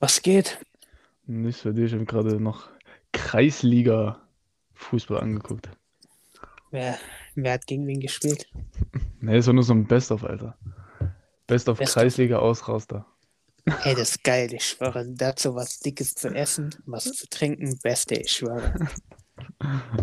[0.00, 0.58] Was geht?
[1.26, 2.68] Nicht für dich, ich habe gerade noch
[3.12, 5.68] Kreisliga-Fußball angeguckt.
[6.70, 6.98] Wer,
[7.34, 8.48] wer hat gegen wen gespielt?
[9.20, 10.56] Ne, es war nur so ein Best-of, Alter.
[11.46, 12.02] Best-of Best of.
[12.02, 13.06] Kreisliga Ausraster.
[13.84, 15.06] Ey, das ist geil, ich schwöre.
[15.08, 18.74] Dazu was Dickes zu essen, was zu trinken, beste, ich schwöre.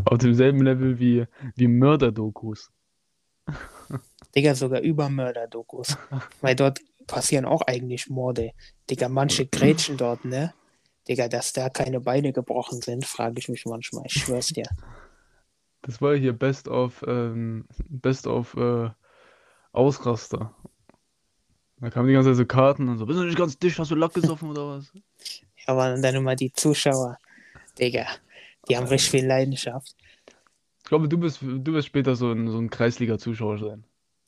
[0.05, 1.25] Auf demselben Level wie,
[1.55, 2.71] wie Mörder-Dokus.
[4.35, 5.97] Digga, sogar über Mörder-Dokus.
[6.41, 8.51] Weil dort passieren auch eigentlich Morde.
[8.89, 10.53] Digga, manche Grätschen dort, ne?
[11.07, 14.05] Digga, dass da keine Beine gebrochen sind, frage ich mich manchmal.
[14.07, 14.67] Ich schwör's dir.
[15.81, 18.89] Das war hier Best of, ähm, Best of äh,
[19.71, 20.55] Ausraster.
[21.79, 23.05] Da kamen die ganze Zeit so Karten und so.
[23.05, 23.77] Bist du nicht ganz dicht?
[23.77, 24.91] Hast du Lack gesoffen oder was?
[24.93, 27.19] Ja, aber dann immer die Zuschauer.
[27.77, 28.07] Digga,
[28.67, 29.95] die haben richtig viel Leidenschaft.
[30.79, 33.83] Ich glaube, du bist, du wirst später so ein, so ein Kreisliga-Zuschauer sein.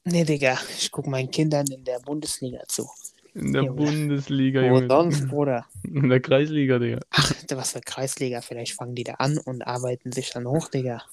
[0.10, 2.90] Nee, Digga, ich guck meinen Kindern in der Bundesliga zu.
[3.34, 3.76] In der Junge.
[3.76, 4.88] Bundesliga, Wo Junge.
[4.88, 5.66] sonst, Bruder?
[5.84, 7.00] In der Kreisliga, Digga.
[7.12, 8.42] Ach, was für Kreisliga.
[8.42, 11.04] Vielleicht fangen die da an und arbeiten sich dann hoch, Digga.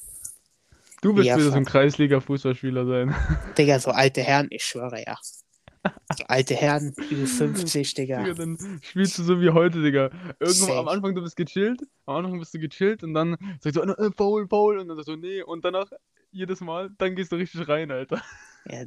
[1.03, 1.65] Du wirst Ja, später so ein.
[1.67, 3.15] Kreisliga-Fußballspieler sein.
[3.59, 5.19] Digga, so alte Herren, ich schwöre ja.
[6.17, 8.35] So alte Herren, über 50, Digga, Digga.
[8.35, 10.11] dann spielst du so wie heute, Digga.
[10.39, 10.79] Irgendwo Safe.
[10.79, 11.81] am Anfang, du bist gechillt.
[12.07, 14.79] Am Anfang bist du gechillt und dann sagst du, äh, faul, faul.
[14.79, 15.43] Und dann sagst du, nee.
[15.43, 15.91] Und danach,
[16.31, 18.23] jedes Mal, dann gehst du richtig rein, Alter.
[18.71, 18.85] Ja,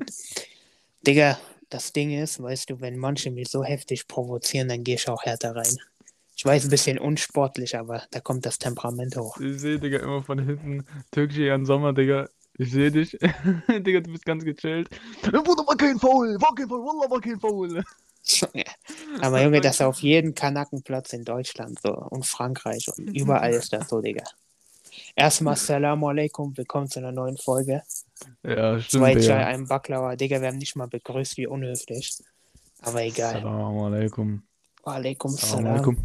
[1.06, 1.40] Digga,
[1.70, 5.24] das Ding ist, weißt du, wenn manche mich so heftig provozieren, dann gehe ich auch
[5.24, 5.78] härter rein.
[6.36, 9.40] Ich weiß, ein bisschen unsportlich, aber da kommt das Temperament hoch.
[9.40, 10.86] Ich sehe, Digga, immer von hinten.
[11.12, 12.30] Türkische Jan Sommer, Digga.
[12.60, 13.12] Ich sehe dich.
[13.68, 14.90] Digga, du bist ganz gechillt.
[15.24, 16.36] Bruder, war kein Foul.
[16.40, 16.86] War kein Foul.
[16.86, 17.84] Wallah, war kein Foul.
[19.22, 23.74] Aber Junge, das ist auf jedem Kanackenplatz in Deutschland so und Frankreich und überall ist
[23.74, 24.24] das so, Digga.
[25.20, 27.82] Erstmal Salamu alaikum, willkommen zu einer neuen Folge.
[28.44, 29.46] Ja, stimmt, Zwei Chai, Digga.
[29.48, 30.16] ein Baklava.
[30.16, 32.24] Digga, wir haben nicht mal begrüßt, wie unhöflich.
[32.82, 33.38] Aber egal.
[33.38, 34.44] Assalamu alaikum.
[34.84, 35.74] Wa alaikum Assalamu salam.
[35.74, 35.98] alaikum.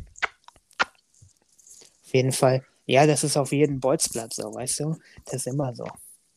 [2.07, 2.65] Auf jeden Fall.
[2.87, 4.97] Ja, das ist auf jedem Bolzplatz so, weißt du?
[5.27, 5.85] Das ist immer so.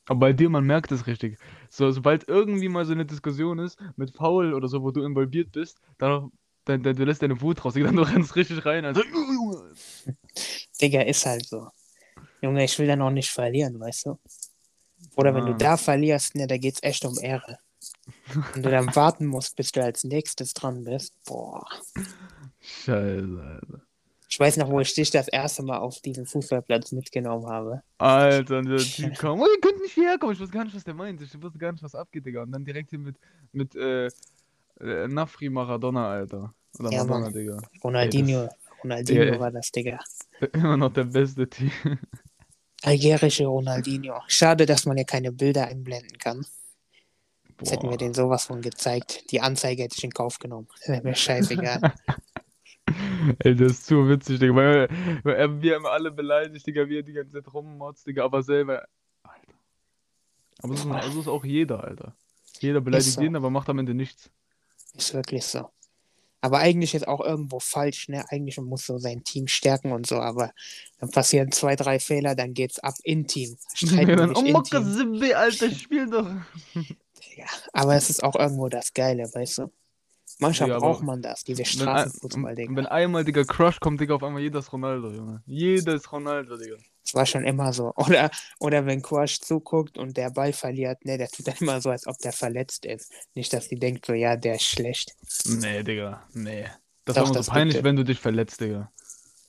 [0.08, 1.38] Aber bei dir, man merkt es richtig.
[1.70, 5.54] So, sobald irgendwie mal so eine Diskussion ist mit Foul oder so, wo du involviert
[5.54, 6.30] bist, dann,
[6.66, 8.84] dann, dann du lässt deine Wut raus, dann du rennst richtig rein.
[8.84, 9.02] Also,
[10.82, 11.70] Digga, ist halt so.
[12.46, 14.20] Junge, ich will dann auch nicht verlieren, weißt du?
[15.16, 15.58] Oder wenn du Ah.
[15.58, 17.60] da verlierst, ne, da geht's echt um Ehre.
[18.56, 21.14] Und du dann warten musst, bis du als nächstes dran bist.
[21.26, 21.66] Boah.
[22.62, 23.82] Scheiße, Alter.
[24.28, 27.82] Ich weiß noch, wo ich dich das erste Mal auf diesen Fußballplatz mitgenommen habe.
[28.00, 30.34] Alter, und der Typ kam, oh, ihr könnt nicht hierher kommen.
[30.34, 31.22] Ich wusste gar nicht, was der meint.
[31.22, 32.42] Ich wusste gar nicht, was abgeht, Digga.
[32.44, 33.16] Und dann direkt hier mit,
[33.54, 34.08] mit äh,
[34.82, 36.54] äh, Nafri Maradona, Alter.
[36.80, 37.32] Oder Ja, Mann.
[37.32, 37.62] Digga.
[37.84, 38.50] Ronaldinho.
[38.84, 39.40] Ronaldinho Ja.
[39.40, 40.00] war das, Digga.
[40.54, 41.72] Immer noch der beste Typ.
[42.86, 44.22] Algerische Ronaldinho.
[44.28, 46.46] Schade, dass man ja keine Bilder einblenden kann.
[47.60, 49.32] Jetzt hätten wir den sowas von gezeigt.
[49.32, 50.68] Die Anzeige hätte ich in Kauf genommen.
[50.86, 51.94] Wäre mir scheißegal.
[53.40, 54.56] Ey, das ist zu witzig, Digga.
[54.56, 54.90] Weil,
[55.24, 58.44] weil er, wir haben alle beleidigt, Digga, wie er die ganze Zeit rummotzt, Digga, aber
[58.44, 58.86] selber.
[59.24, 59.54] Alter.
[60.62, 62.16] Aber so ist, so ist auch jeder, Alter.
[62.60, 63.22] Jeder beleidigt so.
[63.22, 64.30] jeden, aber macht am Ende nichts.
[64.94, 65.72] Ist wirklich so.
[66.46, 68.24] Aber eigentlich ist auch irgendwo falsch, ne?
[68.30, 70.52] Eigentlich muss so sein Team stärken und so, aber
[71.00, 73.58] dann passieren zwei, drei Fehler, dann geht's ab in Team.
[73.74, 74.80] Streiten Ja, dann, oh, Mokka.
[74.84, 76.30] Simbe, Alter, spiel doch.
[77.36, 79.72] Ja, aber es ist auch irgendwo das Geile, weißt du?
[80.40, 82.76] Manchmal Ja, braucht man das, diese Straßenfußball, Digga.
[82.76, 85.42] wenn einmal, Digga, Crush kommt, Digga, auf einmal jeder ist Ronaldo, Junge.
[85.46, 86.76] Jeder ist Ronaldo, Digga.
[87.04, 87.94] Das war schon immer so.
[87.98, 91.92] Oder, oder wenn Quash zuguckt und der Ball verliert, ne, der tut dann immer so,
[91.92, 93.12] als ob der verletzt ist.
[93.36, 95.16] Nicht, dass die denkt, so, ja, der ist schlecht.
[95.46, 96.66] Nee, Digga, nee.
[97.06, 97.84] Das Doch, ist immer so peinlich, es.
[97.84, 98.92] wenn du dich verletzt, Digga.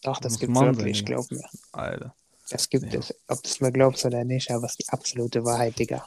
[0.03, 1.43] Doch, das gibt Mann wirklich, sein, glaub mir.
[1.73, 2.15] Alter.
[2.51, 3.01] Das gibt Ja.
[3.01, 3.13] es.
[3.27, 6.07] Ob du es mir glaubst oder nicht, aber es ist die absolute Wahrheit, Digga.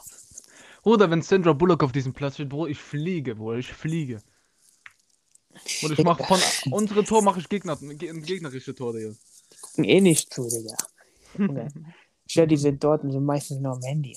[0.82, 4.22] Oder wenn Sandra Bullock auf diesem Platz steht, Bro, ich fliege, Bro, ich fliege.
[5.82, 6.40] Und ich mache von
[6.70, 9.14] unsere Tor mache ich Gegner, gegnerische Tor, Digga.
[9.60, 10.76] Gucken eh nicht zu, Digga.
[11.38, 11.68] Junge.
[12.26, 14.16] Stell, die sind dort und sind meistens nur am Handy.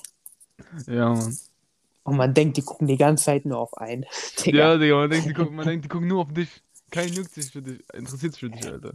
[0.88, 1.38] Ja, Mann.
[2.04, 4.06] Und man denkt, die gucken die ganze Zeit nur auf einen.
[4.46, 4.58] Digga.
[4.58, 6.50] Ja, Digga, man denkt, die gucken, man denkt, die gucken nur auf dich.
[6.92, 8.94] Kein juckt sich für dich, interessiert sich für dich, Alter.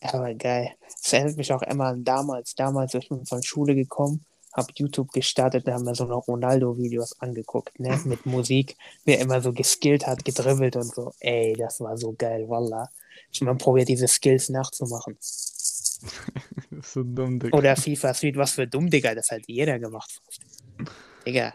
[0.00, 0.74] Aber geil.
[1.02, 2.54] Das erinnert mich auch immer an damals.
[2.54, 4.24] Damals ich bin von Schule gekommen,
[4.58, 7.98] hab YouTube gestartet, da haben wir so noch Ronaldo-Videos angeguckt, ne?
[8.04, 11.12] Mit Musik, wie er immer so geskillt hat, gedribbelt und so.
[11.20, 12.88] Ey, das war so geil, wallah.
[13.32, 15.16] Ich mal probiert, diese Skills nachzumachen.
[15.18, 16.00] Das
[16.70, 17.56] ist so dumm, Digga.
[17.56, 20.20] Oder FIFA Street, was für dumm, Digga, das hat jeder gemacht.
[21.26, 21.54] Digga.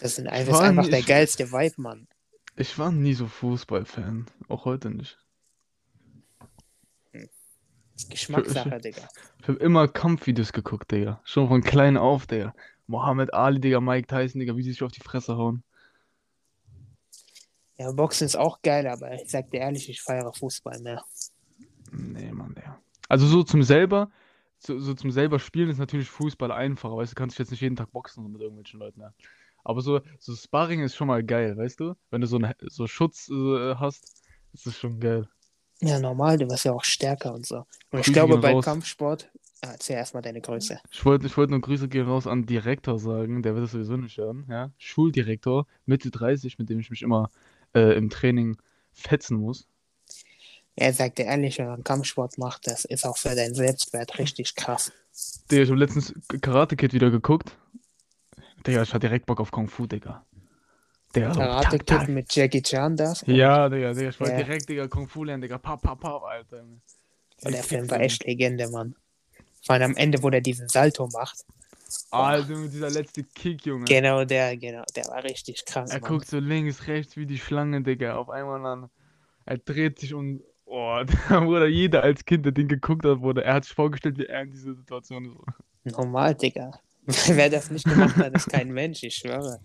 [0.00, 2.08] Das, sind, das ist einfach nicht- der geilste Vibe, Mann.
[2.56, 4.26] Ich war nie so Fußballfan.
[4.48, 5.18] Auch heute nicht.
[8.08, 9.08] Geschmackssache, Digga.
[9.40, 11.20] Ich habe immer Kampfvideos geguckt, Digga.
[11.24, 12.54] Schon von klein auf, Digga.
[12.86, 15.62] Mohammed Ali, Digga, Mike Tyson, Digga, wie sie sich auf die Fresse hauen.
[17.78, 21.02] Ja, Boxen ist auch geil, aber ich sag dir ehrlich, ich feiere Fußball mehr.
[21.92, 22.78] Nee, Mann, ja.
[23.08, 24.10] Also so zum selber,
[24.58, 27.62] so, so zum selber spielen ist natürlich Fußball einfacher, weißt du, kannst dich jetzt nicht
[27.62, 29.14] jeden Tag boxen mit irgendwelchen Leuten, ja.
[29.64, 31.94] Aber so, so Sparring ist schon mal geil, weißt du?
[32.10, 34.22] Wenn du so, eine, so Schutz äh, hast,
[34.52, 35.28] ist das schon geil.
[35.80, 37.66] Ja, normal, du wirst ja auch stärker und so.
[37.90, 38.64] Und ich Grüße glaube, gehen bei raus.
[38.64, 39.30] Kampfsport,
[39.62, 40.78] ah, erzähl erstmal deine Größe.
[40.90, 43.96] Ich wollte ich wollt nur Grüße gehen raus an Direktor sagen, der wird das sowieso
[43.96, 44.70] nicht hören, ja.
[44.78, 47.30] Schuldirektor, Mitte 30, mit dem ich mich immer
[47.74, 48.58] äh, im Training
[48.92, 49.66] fetzen muss.
[50.76, 54.54] Er sagt dir ehrlich, wenn man Kampfsport macht, das ist auch für deinen Selbstwert richtig
[54.54, 54.92] krass.
[55.50, 57.56] Digga, ich habe letztens Karate Kid wieder geguckt.
[58.66, 60.24] Digga, ich hatte direkt Bock auf Kung Fu, Digga.
[61.14, 62.08] Digga, so, Karate Kid tak.
[62.08, 63.24] mit Jackie Chan das.
[63.26, 64.42] Ja, Digga, Digga, ich wollte Ja.
[64.44, 65.58] direkt, Digga, Kung Fu lernen, Digga.
[65.58, 66.62] Pap, pap, pap, Alter.
[67.42, 68.94] Und der Film war echt Legende, Mann.
[69.66, 71.44] Vor allem am Ende, wo der diesen Salto macht.
[72.10, 73.84] Alter, mit dieser letzte Kick, Junge.
[73.86, 76.08] Genau der, genau, der war richtig krank, Er Mann.
[76.10, 78.14] guckt so links, rechts wie die Schlange, Digga.
[78.16, 78.90] Auf einmal an.
[79.46, 80.42] Er dreht sich und.
[80.66, 83.42] Oh, da wurde jeder als Kind, der den geguckt hat, wurde.
[83.42, 85.24] Er hat sich vorgestellt, wie er in dieser Situation
[85.84, 85.96] ist.
[85.96, 86.70] Normal, Digga.
[87.26, 89.58] Wer das nicht gemacht hat, ist kein Mensch, ich schwöre.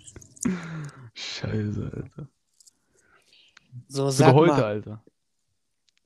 [1.13, 2.27] Scheiße, Alter.
[3.87, 5.03] So, Sogar sag heute, mal, Alter.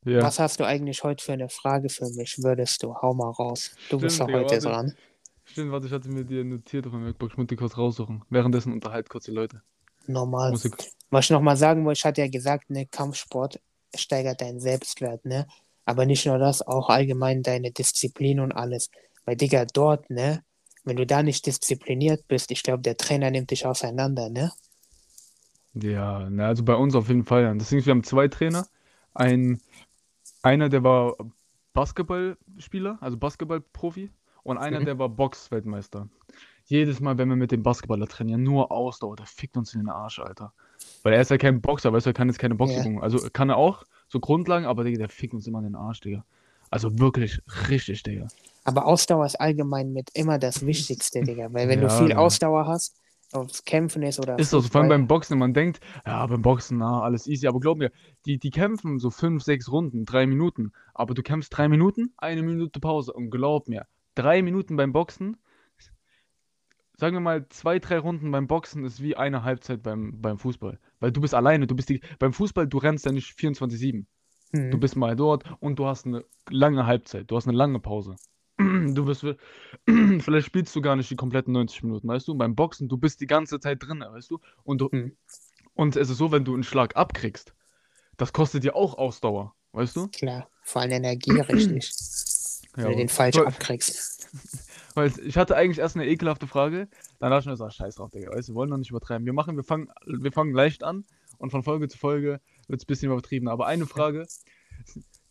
[0.06, 0.22] Ja.
[0.24, 2.38] was hast du eigentlich heute für eine Frage für mich?
[2.42, 2.96] Würdest du?
[2.96, 3.72] Hau mal raus.
[3.90, 4.68] Du bist doch Stimmt, heute warte.
[4.68, 4.96] dran.
[5.44, 7.32] Stimmt, warte, ich hatte mir dir notiert auf dem MacBook.
[7.32, 8.24] Ich muss die kurz raussuchen.
[8.30, 9.62] Währenddessen unterhalt kurz die Leute.
[10.08, 10.52] Normal.
[10.52, 10.76] Musik.
[11.10, 13.60] Was ich nochmal sagen wollte, ich hatte ja gesagt, ne, Kampfsport
[13.96, 15.48] steigert deinen Selbstwert, ne?
[15.86, 18.90] Aber nicht nur das, auch allgemein deine Disziplin und alles.
[19.26, 20.44] Weil, Digga, dort, ne,
[20.84, 24.52] wenn du da nicht diszipliniert bist, ich glaube, der Trainer nimmt dich auseinander, ne?
[25.74, 27.56] Ja, na, also bei uns auf jeden Fall.
[27.58, 28.66] Deswegen, wir haben zwei Trainer.
[29.14, 29.62] Ein,
[30.42, 31.16] einer, der war
[31.74, 34.10] Basketballspieler, also Basketballprofi,
[34.44, 34.86] und einer, Mhm.
[34.86, 36.08] der war Boxweltmeister.
[36.66, 39.90] Jedes Mal, wenn wir mit dem Basketballer trainieren, nur Ausdauer, der fickt uns in den
[39.90, 40.54] Arsch, Alter.
[41.04, 43.02] Weil er ist ja kein Boxer, weißt du, er kann jetzt keine Boxübungen.
[43.02, 46.02] Also kann er auch, so Grundlagen, aber Digga, der fickt uns immer in den Arsch,
[46.02, 46.26] Digga.
[46.70, 48.28] Also wirklich richtig, Digga.
[48.64, 51.48] Aber Ausdauer ist allgemein mit immer das Wichtigste, Digga.
[51.52, 52.18] Weil wenn du Ja, viel ja.
[52.18, 52.96] Ausdauer hast,
[53.32, 56.42] ob es Kämpfen ist oder Ist so, vor allem beim Boxen, man denkt, ja, beim
[56.42, 57.92] Boxen, na, alles easy, aber glaub mir,
[58.26, 62.42] die, die kämpfen so fünf, sechs Runden, drei Minuten, aber du kämpfst drei Minuten, eine
[62.42, 63.86] Minute Pause und glaub mir,
[64.16, 65.38] drei Minuten beim Boxen,
[66.98, 70.80] sagen wir mal, zwei, drei Runden beim Boxen ist wie eine Halbzeit beim, beim Fußball,
[71.00, 74.06] weil du bist alleine, du bist die, beim Fußball, du rennst ja nicht 24-7,
[74.52, 74.72] Mhm.
[74.72, 78.16] du bist mal dort und du hast eine lange Halbzeit, du hast eine lange Pause.
[78.94, 79.22] Du wirst,
[80.24, 82.36] vielleicht spielst du gar nicht die kompletten 90 Minuten, weißt du?
[82.36, 84.40] Beim Boxen, du bist die ganze Zeit drin, weißt du?
[84.64, 85.16] Und, du, Hm.
[85.74, 87.54] und es ist so, wenn du einen Schlag abkriegst,
[88.18, 90.08] das kostet dir auch Ausdauer, weißt du?
[90.10, 91.92] Klar, vor allem Energie, richtig.
[92.76, 94.30] Wenn du den falsch weil, abkriegst.
[94.96, 96.88] weil ich hatte eigentlich erst eine ekelhafte Frage,
[97.20, 99.26] dann dachte ich mir so, scheiß drauf, Digga, weißt du, wir wollen doch nicht übertreiben.
[99.26, 101.04] Wir machen, wir fangen, wir fangen leicht an
[101.40, 103.48] und von Folge zu Folge wird es ein bisschen übertrieben.
[103.48, 104.28] Aber eine Frage,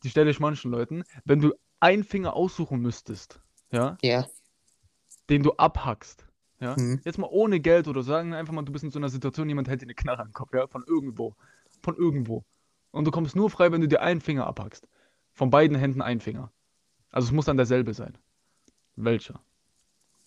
[0.02, 3.40] die stelle ich manchen Leuten, wenn du einen Finger aussuchen müsstest,
[3.70, 4.26] ja, Ja.
[5.30, 6.24] den du abhackst,
[6.60, 7.00] ja, Mhm.
[7.04, 9.68] jetzt mal ohne Geld oder sagen einfach mal, du bist in so einer Situation, jemand
[9.68, 11.34] hält dir eine Knarre am Kopf, ja, von irgendwo,
[11.82, 12.44] von irgendwo.
[12.90, 14.88] Und du kommst nur frei, wenn du dir einen Finger abhackst.
[15.32, 16.50] Von beiden Händen ein Finger.
[17.10, 18.16] Also es muss dann derselbe sein.
[18.96, 19.40] Welcher?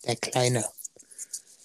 [0.05, 0.63] Der kleine.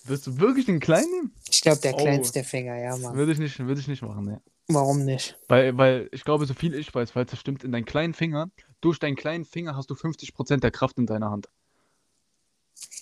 [0.05, 1.35] Wirst du wirklich den kleinen nehmen?
[1.50, 1.99] Ich glaube, der Oh.
[1.99, 3.17] kleinste Finger, ja, Mann.
[3.17, 4.41] Würde ich nicht, würde ich nicht machen, ne.
[4.69, 5.38] Warum nicht?
[5.49, 8.50] Weil, weil ich glaube, so viel ich weiß, falls das stimmt, in deinen kleinen Finger,
[8.81, 11.49] durch deinen kleinen Finger hast du 50% der Kraft in deiner Hand.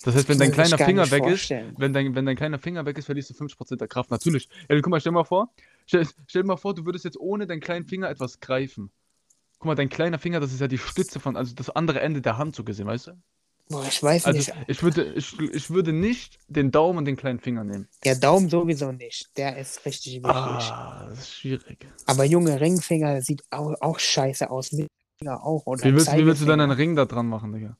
[0.03, 1.75] Das heißt, wenn dein kleiner Finger weg ist, vorstellen.
[1.77, 4.09] wenn dein, wenn dein kleiner Finger weg ist, verlierst du 50% der Kraft.
[4.11, 4.47] Natürlich.
[4.69, 5.49] Ja, guck mal, stell mal vor,
[5.85, 8.89] stell, stell dir mal vor, du würdest jetzt ohne deinen kleinen Finger etwas greifen.
[9.59, 12.21] Guck mal, dein kleiner Finger, das ist ja die Stütze von, also das andere Ende
[12.21, 13.11] der Hand so gesehen, weißt du?
[13.67, 14.53] Boah, ich weiß Also nicht.
[14.67, 17.87] ich würde, ich, ich würde nicht den Daumen und den kleinen Finger nehmen.
[18.03, 19.35] Der Daumen sowieso nicht.
[19.37, 20.29] Der ist richtig wichtig.
[20.29, 21.87] Ah, das ist schwierig.
[22.05, 24.71] Aber junge Ringfinger sieht auch, auch scheiße aus.
[25.19, 25.65] Mittelfinger auch.
[25.65, 26.71] Oder Wie willst, wie willst du dann einen.
[26.71, 27.77] Ring da dran machen, Digga?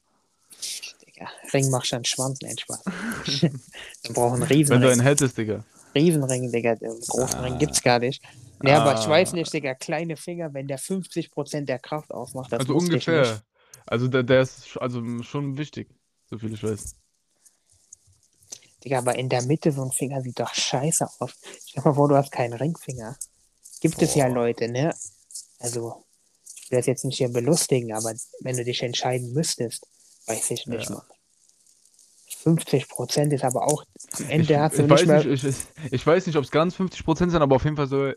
[1.06, 2.84] Digga, Ring macht schon Schwanz, nein, Spaß.
[3.42, 5.00] Wir brauchen einen Wenn du einen Riesenring.
[5.02, 5.64] hättest, Digga.
[5.94, 6.76] Riesenring, Digga.
[6.76, 7.44] Den großen Ah.
[7.44, 8.22] Ring gibt's gar nicht.
[8.62, 9.10] Nee, aber ich Ah.
[9.10, 13.42] weiß nicht, Digga, kleine Finger, wenn der 50% der Kraft ausmacht, das also ich ungefähr.
[13.88, 15.90] Also der, der ist also schon wichtig,
[16.30, 16.96] so viel ich weiß.
[18.84, 21.32] Digga, aber in der Mitte so ein Finger sieht doch scheiße aus.
[21.68, 23.16] Stell dir mal vor, du hast keinen Ringfinger.
[23.82, 24.36] Gibt es ja Boah.
[24.36, 24.94] Leute, ne?
[25.60, 26.05] Also,
[26.66, 29.86] ich will das jetzt nicht hier belustigen, aber wenn du dich entscheiden müsstest,
[30.26, 30.96] weiß ich nicht, Ja.
[30.96, 31.04] Mann.
[32.28, 33.84] 50 Prozent ist aber auch
[34.20, 35.26] am Ende Ich, hast du ich, nicht weiß mehr.
[35.26, 35.56] nicht, ich,
[35.92, 38.12] ich, weiß nicht, ob es ganz 50% sind, aber auf jeden Fall so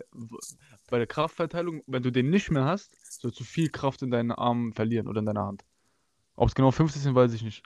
[0.90, 2.90] bei der Kraftverteilung, wenn du den nicht mehr hast,
[3.20, 5.64] sollst du viel Kraft in deinen Armen verlieren oder in deiner Hand.
[6.36, 7.62] Ob es genau 50 sind, weiß ich nicht.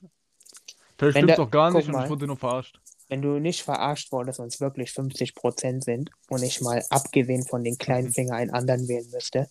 [0.98, 2.04] Vielleicht stimmt es auch gar nicht und mal.
[2.04, 2.80] ich wurde nur verarscht.
[3.08, 7.62] wenn du nicht verarscht wurdest und es wirklich 50% sind und ich mal abgesehen von
[7.64, 9.48] den kleinen Finger einen anderen wählen müsste,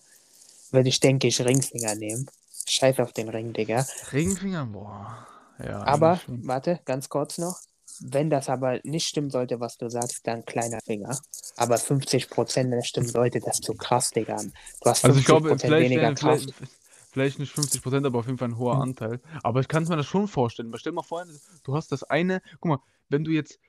[0.72, 2.28] würde ich, denke ich, Ringfinger nehmen.
[2.68, 3.86] Scheiß auf den Ring, Digga.
[4.14, 5.28] Ringfinger, boah.
[5.64, 7.60] Ja, Aber, warte, ganz kurz noch.
[8.00, 11.20] Wenn das aber nicht stimmen sollte, was du sagst, dann kleiner Finger.
[11.58, 14.42] Aber 50%, wenn es stimmen sollte, das ist zu krass, Digga.
[14.42, 16.42] Du hast 50% Also ich glaube, vielleicht, weniger Kraft.
[16.44, 16.72] vielleicht,
[17.12, 18.82] vielleicht nicht 50 Prozent, aber auf jeden Fall ein hoher Mhm.
[18.82, 19.20] Anteil.
[19.44, 20.72] Aber ich kann es mir das schon vorstellen.
[20.72, 21.26] Weil stell dir mal vor,
[21.64, 23.60] du hast das eine, guck mal, wenn du jetzt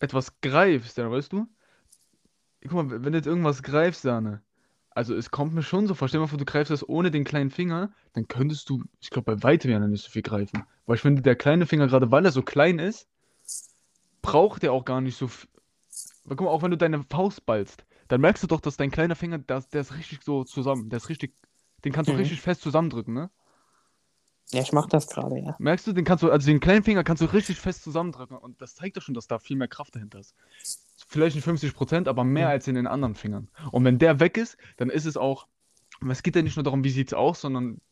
[0.00, 1.46] etwas greifst, dann weißt du,
[2.62, 4.42] guck mal, wenn du jetzt irgendwas greifst, Sahne,
[4.94, 7.10] also es kommt mir schon so vor, stell dir mal vor, du greifst das ohne
[7.10, 10.22] den kleinen Finger, dann könntest du, ich glaube, bei weitem ja noch nicht so viel
[10.22, 10.64] greifen.
[10.86, 13.08] Weil ich finde, der kleine Finger, gerade weil er so klein ist,
[14.22, 15.48] braucht er auch gar nicht so viel.
[16.28, 19.16] Guck mal, auch wenn du deine Faust ballst, dann merkst du doch, dass dein kleiner
[19.16, 21.34] Finger, der, der ist richtig so zusammen, der ist richtig,
[21.84, 22.20] den kannst du Mhm.
[22.20, 23.30] richtig fest zusammendrücken, ne?
[24.52, 25.56] Ja, ich mach das gerade, ja.
[25.58, 28.60] Merkst du, den kannst du, also den kleinen Finger kannst du richtig fest zusammendrücken und
[28.60, 30.34] das zeigt doch schon, dass da viel mehr Kraft dahinter ist.
[31.12, 33.48] Vielleicht nicht 50%, aber mehr als in den anderen Fingern.
[33.70, 35.46] Und wenn der weg ist, dann ist es auch,
[36.08, 37.82] es geht ja nicht nur darum, wie sieht's aus, sondern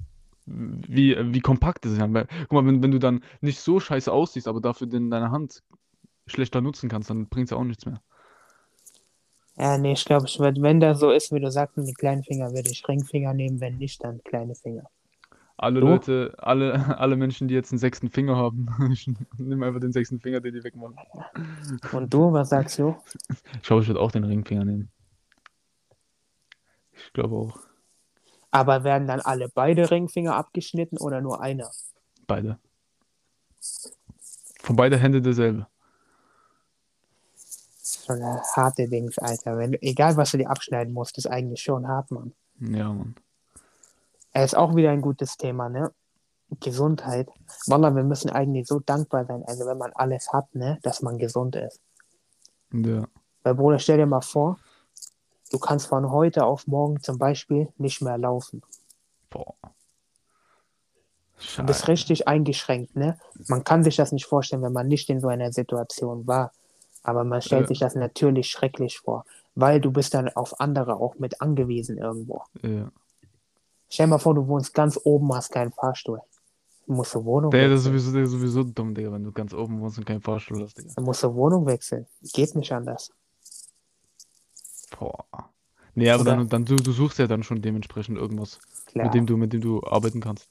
[0.46, 2.14] wie, wie kompakt ist es dann.
[2.14, 5.30] Weil, guck mal, wenn, wenn du dann nicht so scheiße aussiehst, aber dafür den, deine
[5.30, 5.62] Hand
[6.26, 8.00] schlechter nutzen kannst, dann bringt's ja auch nichts mehr.
[9.58, 12.52] Ja, nee, ich glaube, wenn das so ist, wie du sagst, mit den kleinen Finger,
[12.52, 14.84] würde ich Ringfinger nehmen, wenn nicht, dann kleine Finger.
[15.62, 15.88] Alle Du?
[15.88, 18.66] Leute, alle, alle Menschen, die jetzt einen sechsten Finger haben,
[19.36, 20.96] nimm einfach den sechsten Finger, den die wegmachen.
[21.92, 22.96] Und du, was sagst du?
[23.56, 24.90] Ich glaube, ich würde auch den Ringfinger nehmen.
[26.92, 27.60] Ich glaube auch.
[28.50, 31.70] Aber werden dann alle beide Ringfinger abgeschnitten oder nur einer?
[32.26, 32.58] Beide.
[34.62, 35.66] Von beide Hände derselbe.
[38.06, 39.58] Schon eine harte Dings, Alter.
[39.58, 42.32] Wenn, egal, was du dir abschneiden musst, ist eigentlich schon hart, Mann.
[42.60, 43.14] Ja, Mann.
[44.32, 45.92] Er ist auch wieder ein gutes Thema, ne?
[46.60, 47.28] Gesundheit.
[47.66, 51.16] Wallah, wir müssen eigentlich so dankbar sein, also wenn man alles hat, ne, dass man
[51.18, 51.80] gesund ist.
[52.72, 53.06] Ja.
[53.42, 54.58] Weil, Bruder, stell dir mal vor,
[55.52, 58.62] du kannst von heute auf morgen zum Beispiel nicht mehr laufen.
[59.30, 59.54] Boah.
[61.56, 61.88] Du bist Scheiße.
[61.88, 63.18] richtig eingeschränkt, ne?
[63.48, 66.52] Man kann sich das nicht vorstellen, wenn man nicht in so einer Situation war.
[67.02, 67.68] Aber man stellt Ja.
[67.68, 72.42] sich das natürlich schrecklich vor, weil du bist dann auf andere auch mit angewiesen irgendwo.
[72.60, 72.90] Ja.
[73.92, 76.20] Stell dir mal vor, du wohnst ganz oben, hast keinen Fahrstuhl.
[76.86, 77.92] Du musst zur Wohnung Der, der, ist wechseln.
[77.98, 80.78] sowieso, der ist sowieso dumm, Digga, wenn du ganz oben wohnst und keinen Fahrstuhl hast,
[80.78, 80.92] Digga.
[80.96, 82.06] Du musst zur Wohnung wechseln.
[82.32, 83.12] Geht nicht anders.
[84.98, 85.24] Boah.
[85.94, 89.06] Nee, aber Oder- dann, dann du, du suchst ja dann schon dementsprechend irgendwas, Klar.
[89.06, 90.48] mit dem du, mit dem du arbeiten kannst.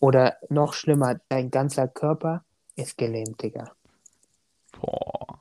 [0.00, 2.44] Oder noch schlimmer, dein ganzer Körper
[2.76, 3.72] ist gelähmt, Digga.
[4.72, 5.40] Boah.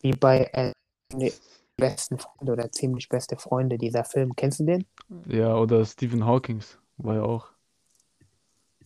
[0.00, 0.72] Wie bei äh,
[1.14, 1.32] ne,
[1.78, 4.36] besten Freunde oder ziemlich beste Freunde dieser Film.
[4.36, 4.84] Kennst du den?
[5.26, 7.46] Ja, oder Stephen Hawkings war ja auch.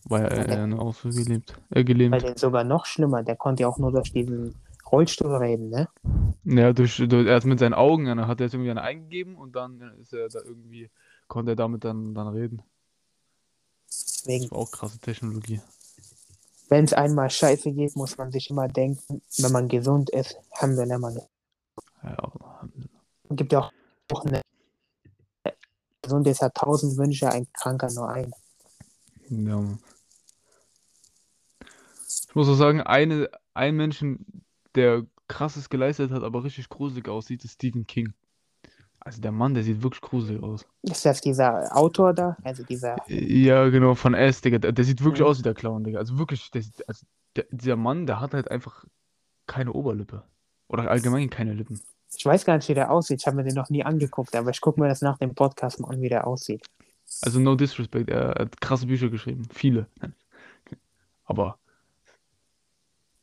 [0.05, 1.51] War ja Ja, der- äh, auch so gelähmt.
[1.71, 2.23] Äh, Bei gelähmt.
[2.23, 3.23] den sogar noch schlimmer.
[3.23, 4.55] Der konnte ja auch nur durch diesen
[4.89, 5.89] Rollstuhl reden, ne?
[6.45, 9.55] Ja, durch, durch, er hat mit seinen Augen, er hat jetzt irgendwie eine eingegeben und
[9.55, 10.89] dann ist er da irgendwie,
[11.27, 12.61] konnte er damit dann, dann reden.
[13.87, 15.61] Deswegen, Das war auch krasse Technologie.
[16.69, 20.75] wenn es einmal scheiße geht, muss man sich immer denken, wenn man gesund ist, haben
[20.75, 21.17] wir man.
[22.03, 22.52] Ja, Es
[23.35, 23.71] gibt ja auch,
[24.25, 24.41] eine
[26.01, 28.31] gesund ist hat tausend Wünsche, ein Kranker nur ein.
[29.29, 29.77] ja.
[32.27, 34.43] Ich muss auch sagen, eine, ein Menschen,
[34.75, 38.13] der krasses geleistet hat, aber richtig gruselig aussieht, ist Stephen King.
[38.99, 40.65] Also der Mann, der sieht wirklich gruselig aus.
[40.81, 42.37] Ist das dieser Autor da?
[42.43, 44.59] Also dieser, Ja, genau, von S, Digga.
[44.59, 45.27] Der, der sieht wirklich Mhm.
[45.27, 45.99] aus wie der Clown, Digga.
[45.99, 48.85] Also wirklich, der, also der, dieser Mann, der hat halt einfach
[49.45, 50.23] keine Oberlippe.
[50.69, 51.81] Oder allgemein keine Lippen.
[52.15, 53.21] Ich weiß gar nicht, wie der aussieht.
[53.21, 55.79] Ich habe mir den noch nie angeguckt, aber ich gucke mir das nach dem Podcast
[55.79, 56.65] mal an, wie der aussieht.
[57.21, 59.47] Also no disrespect, er hat krasse Bücher geschrieben.
[59.53, 59.87] Viele.
[61.25, 61.57] Aber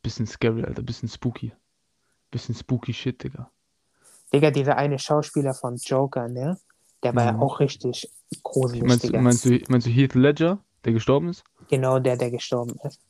[0.02, 0.82] bisschen scary, Alter.
[0.82, 1.52] Bisschen spooky.
[2.30, 3.50] Bisschen spooky shit, Digga.
[4.32, 6.58] Digga, dieser eine Schauspieler von Joker, ne?
[7.02, 7.42] Der war ja Mhm.
[7.42, 8.10] auch richtig
[8.42, 9.20] gruselig, Meinst, Digga.
[9.20, 11.44] meinst, du, meinst du Heath Ledger, der gestorben ist?
[11.68, 13.00] Genau der, der gestorben ist.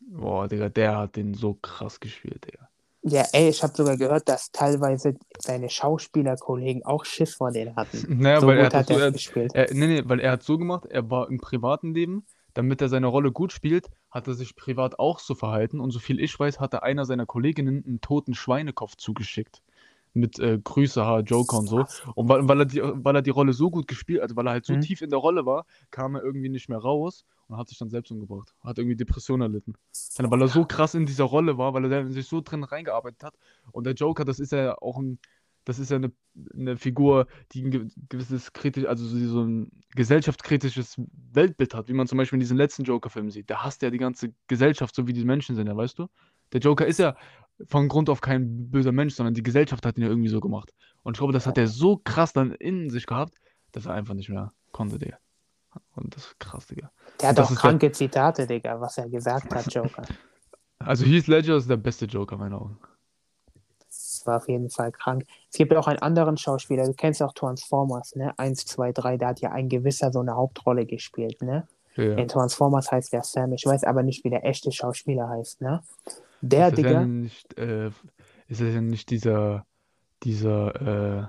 [0.00, 2.67] Boah, Digga, der hat den so krass gespielt, Digga.
[3.02, 8.20] Ja, ey, ich habe sogar gehört, dass teilweise seine Schauspielerkollegen auch Schiss vor denen hatten.
[8.20, 9.54] Naja, So weil er hat, hat so, er, gespielt.
[9.54, 12.88] er, nee, nee, weil er hat so gemacht, er war im privaten Leben, damit er
[12.88, 16.38] seine Rolle gut spielt, hat er sich privat auch so verhalten und so viel ich
[16.38, 19.62] weiß, hatte einer seiner Kolleginnen einen toten Schweinekopf zugeschickt.
[20.18, 21.84] Mit äh, Grüße, H, Joker und so.
[22.14, 24.52] Und weil, weil, er die, weil er die Rolle so gut gespielt, also weil er
[24.52, 24.80] halt so Mhm.
[24.80, 27.90] tief in der Rolle war, kam er irgendwie nicht mehr raus und hat sich dann
[27.90, 28.54] selbst umgebracht.
[28.62, 29.74] Hat irgendwie Depression erlitten.
[30.18, 33.34] Weil er so krass in dieser Rolle war, weil er sich so drin reingearbeitet hat.
[33.72, 35.18] Und der Joker, das ist ja auch ein,
[35.64, 36.10] das ist ja eine,
[36.54, 41.00] eine Figur, die ein ge- gewisses kritisch, also so ein gesellschaftskritisches
[41.32, 43.50] Weltbild hat, wie man zum Beispiel in diesem letzten Joker-Film sieht.
[43.50, 46.08] Der hasst ja die ganze Gesellschaft, so wie die Menschen sind, ja, weißt du?
[46.52, 47.14] Der Joker ist ja
[47.66, 50.72] von Grund auf kein böser Mensch, sondern die Gesellschaft hat ihn ja irgendwie so gemacht.
[51.02, 53.34] Und ich glaube, das hat er so krass dann in sich gehabt,
[53.72, 55.18] dass er einfach nicht mehr konnte, Digga.
[55.94, 56.90] Und das ist krass, Digga.
[57.20, 60.02] Der hat auch ist der- kranke Zitate, Digga, was er gesagt hat, Joker.
[60.80, 62.78] Also Heath Ledger ist der beste Joker, in meinen Augen.
[63.88, 65.24] Das war auf jeden Fall krank.
[65.50, 68.32] Es gibt ja auch einen anderen Schauspieler, du kennst auch Transformers, ne?
[68.38, 71.66] Eins, zwei, drei, da hat ja ein gewisser so eine Hauptrolle gespielt, ne?
[71.96, 72.14] Ja.
[72.14, 75.82] In Transformers heißt der Sam, ich weiß aber nicht, wie der echte Schauspieler heißt, ne?
[76.40, 77.88] Der, ist das Digga, nicht, äh,
[78.48, 79.66] ist das ja nicht dieser,
[80.22, 81.28] dieser, äh,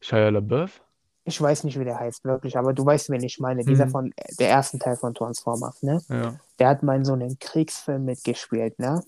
[0.00, 0.82] Shia LaBeouf?
[1.24, 3.90] ich weiß nicht, wie der heißt, wirklich, aber du weißt, wen ich meine, dieser Mhm.
[3.90, 6.02] von, der ersten Teil von Transformers, ne?
[6.08, 6.40] Ja.
[6.58, 9.02] Der hat mal in so einem Kriegsfilm mitgespielt, ne?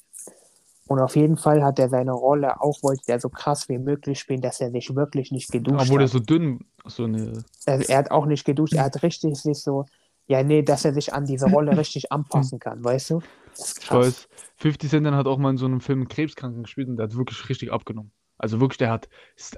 [0.86, 4.18] Und auf jeden Fall hat er seine Rolle auch, wollte er so krass wie möglich
[4.20, 6.12] spielen, dass er sich wirklich nicht geduscht Obwohl der hat.
[6.12, 9.86] so dünn, so eine, Also er hat auch nicht geduscht, er hat richtig sich so,
[10.26, 13.20] ja, nee, dass er sich an diese Rolle richtig anpassen kann, weißt du?
[13.58, 17.04] Ich weiß, 50 Cent hat auch mal in so einem Film Krebskranken gespielt und der
[17.04, 18.12] hat wirklich richtig abgenommen.
[18.38, 19.08] Also wirklich, der hat,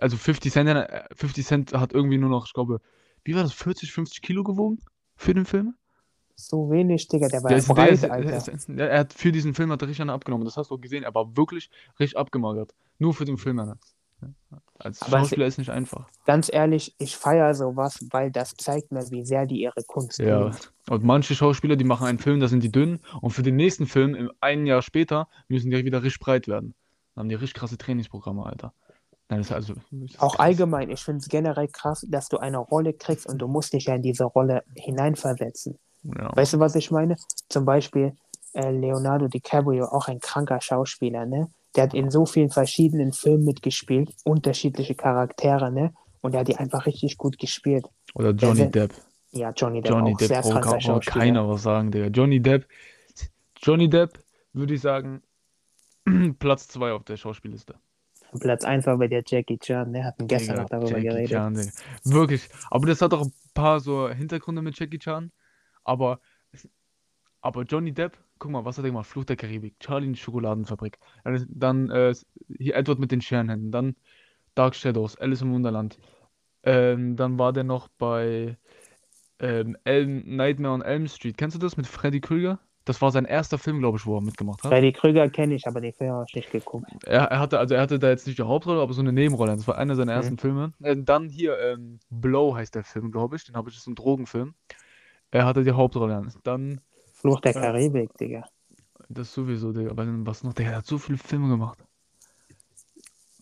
[0.00, 2.80] also 50 Cent, äh, 50 Cent hat irgendwie nur noch, ich glaube,
[3.24, 4.78] wie war das, 40, 50 Kilo gewogen
[5.16, 5.74] für den Film?
[6.36, 8.52] So wenig, Digga, der war Der ja ist, der breit, ist, Alter.
[8.52, 10.44] ist, er hat für diesen Film hat er richtig abgenommen.
[10.44, 11.04] Das hast du auch gesehen.
[11.04, 11.70] Er war wirklich
[12.00, 12.74] richtig abgemagert.
[12.98, 13.60] Nur für den Film.
[13.60, 13.78] Alter.
[14.78, 16.08] Als Aber es- Schauspieler ist nicht einfach.
[16.26, 20.46] Ganz ehrlich, ich feiere sowas, weil das zeigt mir, wie sehr die ihre Kunst Ja.
[20.46, 20.56] lieben.
[20.90, 22.98] Und manche Schauspieler, die machen einen Film, da sind die dünn.
[23.20, 26.74] Und für den nächsten Film, im- ein Jahr später, müssen die wieder richtig breit werden.
[27.14, 28.72] Dann haben die richtig krasse Trainingsprogramme, Alter.
[29.28, 29.74] Nein, das ist also.
[29.92, 30.40] das ist Auch krass.
[30.46, 33.84] allgemein, ich finde es generell krass, dass du eine Rolle kriegst und du musst dich
[33.86, 35.78] ja in diese Rolle hineinversetzen.
[36.02, 36.36] Ja.
[36.36, 37.16] Weißt du, was ich meine?
[37.48, 38.14] Zum Beispiel
[38.52, 41.48] äh, Leonardo DiCaprio, auch ein kranker Schauspieler, ne?
[41.76, 45.92] Der hat in so vielen verschiedenen Filmen mitgespielt, unterschiedliche Charaktere, ne?
[46.20, 47.86] Und der hat die einfach richtig gut gespielt.
[48.14, 48.94] Oder Johnny Der- Depp.
[49.32, 51.24] Ja, Johnny Depp Johnny auch Depp sehr kranker braucht Schauspieler.
[51.24, 52.06] keiner was sagen, Digga.
[52.06, 52.68] Johnny Depp.
[53.60, 54.18] Johnny Depp,
[54.52, 55.22] würde ich sagen,
[56.38, 57.74] Platz 2 auf der Schauspielliste.
[58.40, 60.04] Platz 1 war bei der Jackie Chan, ne?
[60.04, 61.30] Hatten gestern Digga, noch darüber Jackie geredet.
[61.30, 61.70] Chan, Digga.
[62.04, 62.48] Wirklich.
[62.70, 65.32] Aber das hat auch ein paar so Hintergründe mit Jackie Chan.
[65.82, 66.20] Aber,
[67.40, 69.06] aber Johnny Depp, guck mal, was hat er gemacht?
[69.06, 70.98] Fluch der Karibik, Charlie in die Schokoladenfabrik.
[71.48, 72.14] Dann, äh,
[72.58, 73.70] hier Edward mit den Scherenhänden.
[73.72, 73.96] Dann
[74.54, 75.98] Dark Shadows, Alice im Wunderland.
[76.62, 78.58] Ähm, dann war der noch bei
[79.38, 81.38] ähm, Elm, Nightmare on Elm Street.
[81.38, 82.58] Kennst du das mit Freddy Krüger?
[82.84, 84.70] Das war sein erster Film, glaube ich, wo er mitgemacht hat.
[84.70, 86.84] Freddy Krüger kenne ich, aber den Film habe ich nicht geguckt.
[87.06, 89.56] Er, er hatte, also er hatte da jetzt nicht die Hauptrolle, aber so eine Nebenrolle.
[89.56, 90.18] Das war einer seiner Mhm.
[90.18, 90.74] ersten Filme.
[90.82, 93.44] Äh, dann hier, ähm, Blow heißt der Film, glaube ich.
[93.44, 94.54] Den habe ich, ist ein Drogenfilm.
[95.30, 96.28] Er hatte die Hauptrolle.
[96.42, 96.82] Dann,
[97.24, 97.60] Fluch der Ja.
[97.62, 98.44] Karibik, Digga.
[99.08, 99.90] das sowieso, Digga.
[99.90, 100.52] Aber dann, was noch?
[100.52, 101.78] Der hat so viele Filme gemacht.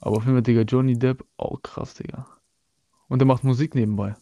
[0.00, 2.26] Aber auf jeden Fall, Digga, Johnny Depp, auch krass, Digga.
[3.08, 4.14] Und der macht Musik nebenbei.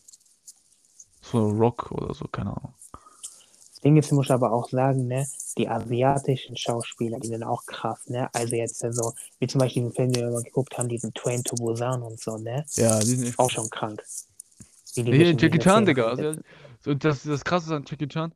[1.20, 2.73] So Rock oder so, keine Ahnung.
[2.92, 5.27] Das Ding ist, ich muss aber auch sagen, ne,
[5.59, 8.29] die asiatischen Schauspieler, die sind auch krass, ne?
[8.35, 11.42] Also jetzt so, wie zum Beispiel den Film, den wir mal geguckt haben, diesen Train
[11.44, 12.64] to Busan und so, ne?
[12.77, 14.03] Ja, die sind echt Auch schon krank.
[14.94, 16.09] Wie die in Jackie Chan, Digga.
[16.09, 16.40] Also,
[16.83, 18.33] so, das, das Krasse an Jackie Chan,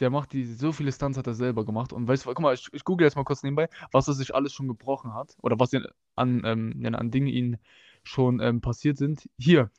[0.00, 1.92] der macht die, so viele Stunts hat er selber gemacht.
[1.92, 4.34] Und weißt du, guck mal, ich, ich google jetzt mal kurz nebenbei, was er sich
[4.34, 5.36] alles schon gebrochen hat.
[5.42, 5.72] Oder was
[6.14, 7.56] an, ähm, an Dingen ihm
[8.02, 9.28] schon ähm, passiert sind.
[9.38, 9.70] Hier.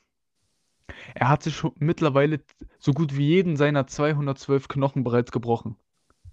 [1.15, 2.41] Er hat sich mittlerweile
[2.79, 5.75] so gut wie jeden seiner 212 Knochen bereits gebrochen.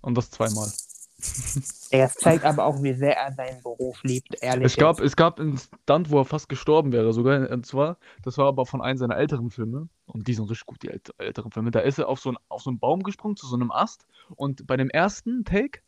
[0.01, 0.71] Und das zweimal.
[1.91, 4.67] Er zeigt aber auch, wie sehr er seinen Beruf liebt, ehrlich.
[4.67, 5.07] Es gab, jetzt.
[5.07, 7.51] es gab einen Stunt, wo er fast gestorben wäre, sogar.
[7.51, 9.89] Und zwar, das war aber von einem seiner älteren Filme.
[10.07, 11.71] Und die sind richtig gut, die ält älteren Filme.
[11.71, 14.07] Da ist er auf so, einen, auf so einen Baum gesprungen, zu so einem Ast.
[14.35, 15.81] Und bei dem ersten Take,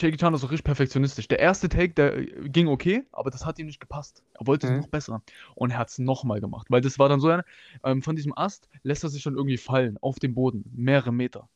[0.00, 1.28] Jackie Chan ist auch richtig perfektionistisch.
[1.28, 4.22] Der erste Take, der ging okay, aber das hat ihm nicht gepasst.
[4.38, 4.80] Er wollte es Mhm.
[4.80, 5.22] noch besser.
[5.54, 6.68] Und er hat es nochmal gemacht.
[6.70, 7.44] Weil das war dann so eine,
[7.84, 11.48] ähm, von diesem Ast lässt er sich dann irgendwie fallen, auf den Boden, mehrere Meter.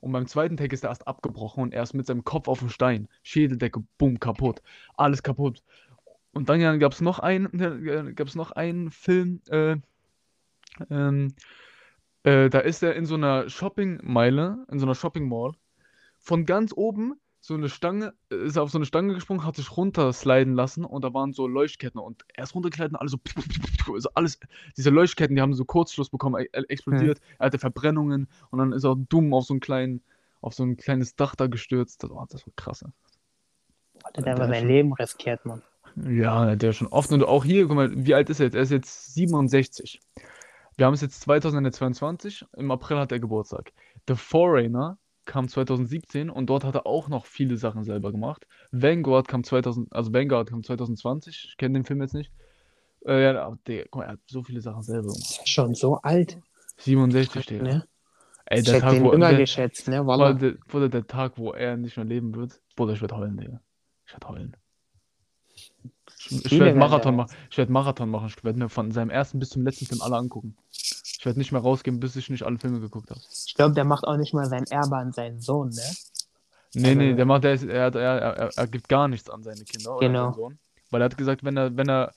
[0.00, 2.60] Und beim zweiten Take ist der Ast abgebrochen und er ist mit seinem Kopf auf
[2.60, 3.08] dem Stein.
[3.22, 4.62] Schädeldecke, bumm, kaputt.
[4.96, 5.62] Alles kaputt.
[6.32, 7.48] Und dann gab es noch einen,
[8.34, 9.76] noch einen Film, äh,
[10.90, 11.34] ähm,
[12.24, 15.52] äh, da ist er in so einer Shoppingmeile, in so einer Shopping Mall,
[16.18, 19.56] von ganz oben so eine Stange, äh, ist er auf so eine Stange gesprungen, hat
[19.56, 23.94] sich runtersliden lassen und da waren so Leuchtketten und er ist runtergeklettert und alles so,
[23.94, 24.38] also alles,
[24.76, 28.84] diese Leuchtketten, die haben so Kurzschluss bekommen, e- explodiert, er hatte Verbrennungen und dann ist
[28.84, 30.02] er dumm auf so einen kleinen,
[30.40, 32.02] auf so ein kleines Dach da gestürzt.
[32.04, 32.82] Das, oh, das war krass.
[32.82, 32.88] ey.
[34.04, 35.62] Hat er der ist sein schon- Leben riskiert, Mann.
[35.96, 37.10] Ja, der schon oft.
[37.12, 38.54] Und auch hier, guck mal, wie alt ist er jetzt?
[38.54, 40.00] Er ist jetzt 67.
[40.76, 42.46] Wir haben es jetzt 2022.
[42.56, 43.72] Im April hat er Geburtstag.
[44.08, 44.96] The Foreigner
[45.32, 48.46] kam 2017 und dort hat er auch noch viele Sachen selber gemacht.
[48.70, 51.46] Vanguard kam 2000, also Vanguard kam 2020.
[51.48, 52.30] Ich kenne den Film jetzt nicht.
[53.06, 55.18] Äh, ja, aber der, guck mal, er hat so viele Sachen selber gemacht.
[55.22, 56.38] Ist ja schon so alt.
[56.76, 57.64] 67, Digga.
[57.64, 57.84] Ne?
[58.44, 60.06] Ey, Ich der hätte Tag, den wo, der, geschätzt, ne?
[60.06, 60.34] Wallah.
[60.34, 62.60] der, Bruder, der Tag, wo er nicht mehr leben wird.
[62.76, 63.60] Bruder, ich werde heulen, Digga.
[64.04, 64.56] Ich Ich werde heulen.
[65.54, 65.72] Ich,
[66.44, 67.36] ich werde Marathon da- machen.
[67.50, 68.26] Ich werde Marathon machen.
[68.28, 70.56] Ich werde mir von seinem ersten bis zum letzten Film alle angucken.
[71.22, 73.20] Ich werde nicht mehr rausgehen, bis ich nicht alle Filme geguckt habe.
[73.46, 75.80] Ich glaube, der macht auch nicht mal sein Erbe an seinen Sohn, ne?
[76.74, 79.44] Nee, Also- nee, der macht, der ist, er, er, er, er gibt gar nichts an
[79.44, 80.24] seine Kinder oder an Genau.
[80.24, 80.58] seinen Sohn.
[80.90, 82.10] Weil er hat gesagt, wenn er, wenn er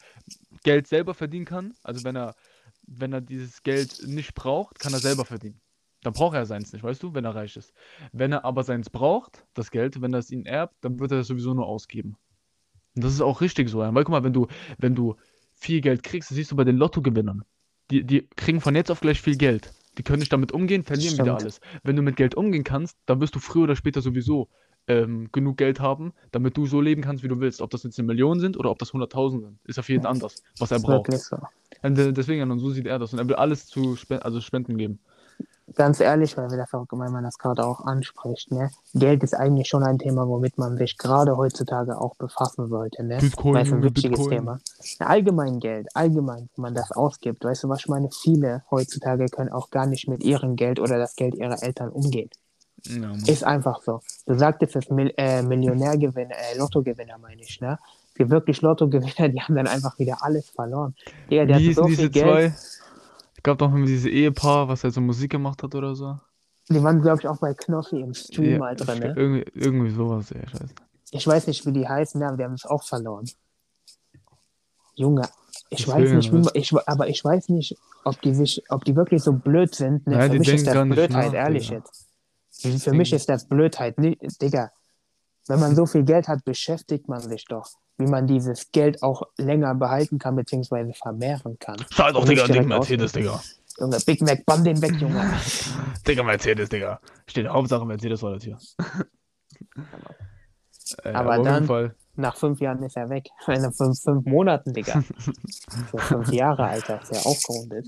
[0.64, 2.34] Geld selber verdienen kann, also wenn er,
[2.82, 5.62] wenn er dieses Geld nicht braucht, kann er selber verdienen.
[6.02, 7.74] Dann braucht er seins nicht, weißt du, wenn er reich ist.
[8.12, 11.20] Wenn er aber seins braucht, das Geld, wenn er es ihn erbt, dann wird er
[11.20, 12.18] es sowieso nur ausgeben.
[12.96, 13.94] Und das ist auch richtig so, ja.
[13.94, 14.48] Weil guck mal, wenn du,
[14.80, 15.16] wenn du
[15.54, 17.44] viel Geld kriegst, das siehst du bei den Lottogewinnern.
[17.92, 19.72] Die, die kriegen von jetzt auf gleich viel Geld.
[19.98, 21.42] Die können nicht damit umgehen, verlieren wieder Stimmt.
[21.42, 21.62] alles.
[21.84, 24.50] Wenn du mit Geld umgehen kannst, dann wirst du früher oder später sowieso
[24.88, 27.62] ähm, genug Geld haben, damit du so leben kannst, wie du willst.
[27.62, 30.44] Ob das jetzt eine Million sind oder ob das 100.000 sind, ist auf jeden anders,
[30.60, 31.12] was er braucht.
[31.14, 31.38] so.
[31.82, 33.14] Und äh, deswegen, und so sieht er das.
[33.14, 35.00] Und er will alles zu Spen also Spenden geben.
[35.74, 38.70] Ganz ehrlich, weil wir das auch, weil man das gerade auch anspricht, ne?
[38.94, 43.18] Geld ist eigentlich schon ein Thema, womit man sich gerade heutzutage auch befassen sollte, ne?
[43.18, 44.30] Bitcoin, Weil es ein wichtiges Bitcoin.
[44.30, 44.60] Thema.
[45.00, 47.44] Allgemein Geld, allgemein, wenn man das ausgibt.
[47.44, 48.10] Weißt du, was ich meine?
[48.12, 52.30] Viele heutzutage können auch gar nicht mit ihrem Geld oder das Geld ihrer Eltern umgehen.
[52.88, 53.12] Ja.
[53.26, 54.02] Ist einfach so.
[54.28, 57.80] Du sagtest es Mil äh, Millionärgewinner, äh, Lottogewinner meine ich, ne?
[58.18, 60.96] Die wirklich Lottogewinner, die haben dann einfach wieder alles verloren.
[61.30, 62.54] Digga, der Wie hat so viel Geld.
[62.54, 62.54] zwei?
[63.46, 66.20] Gab doch mal dieses Ehepaar, was halt so Musik gemacht hat oder so.
[66.68, 69.14] Die waren, glaube ich, auch bei Knossi im Stream Ja, mal drin, ne?
[69.16, 70.74] irgendwie, irgendwie sowas, ey, scheiße.
[71.12, 73.26] Ich weiß nicht, wie die heißen, aber die haben es auch verloren.
[74.96, 75.30] Junge,
[75.70, 78.96] ich weiß Deswegen, nicht, wie ich, aber ich weiß nicht, ob die sich, ob die
[78.96, 80.08] wirklich so blöd sind.
[80.08, 80.16] Ne?
[80.16, 81.78] Ja, für die mich ist das Blödheit, nach, ehrlich Digga.
[81.78, 82.08] jetzt.
[82.50, 84.00] Für denken- mich ist das Blödheit.
[84.00, 84.72] Nee, Digga,
[85.48, 89.24] wenn man so viel Geld hat, beschäftigt man sich doch, wie man dieses Geld auch
[89.38, 91.78] länger behalten kann, beziehungsweise vermehren kann.
[91.92, 93.42] Scheiß doch, Digga, direkt Mercedes, Digga.
[93.80, 95.34] Junge, Big Mac, bann den weg, Junge.
[96.08, 97.00] Digga, Mercedes, Digga.
[97.28, 98.58] Steht Hauptsache Mercedes vor der Tür.
[101.04, 101.96] Äh, Aber auf jeden dann- Fall.
[102.18, 103.28] Nach fünf Jahren ist er weg.
[103.48, 105.02] Nach fünf, fünf Monaten, Digga.
[105.02, 107.88] Für fünf Jahre, Alter, ist er aufgerundet.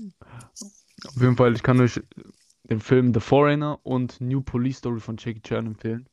[1.06, 2.00] Auf jeden Fall, ich kann euch
[2.64, 6.08] den Film The Foreigner und New Police Story von Jackie Chan empfehlen.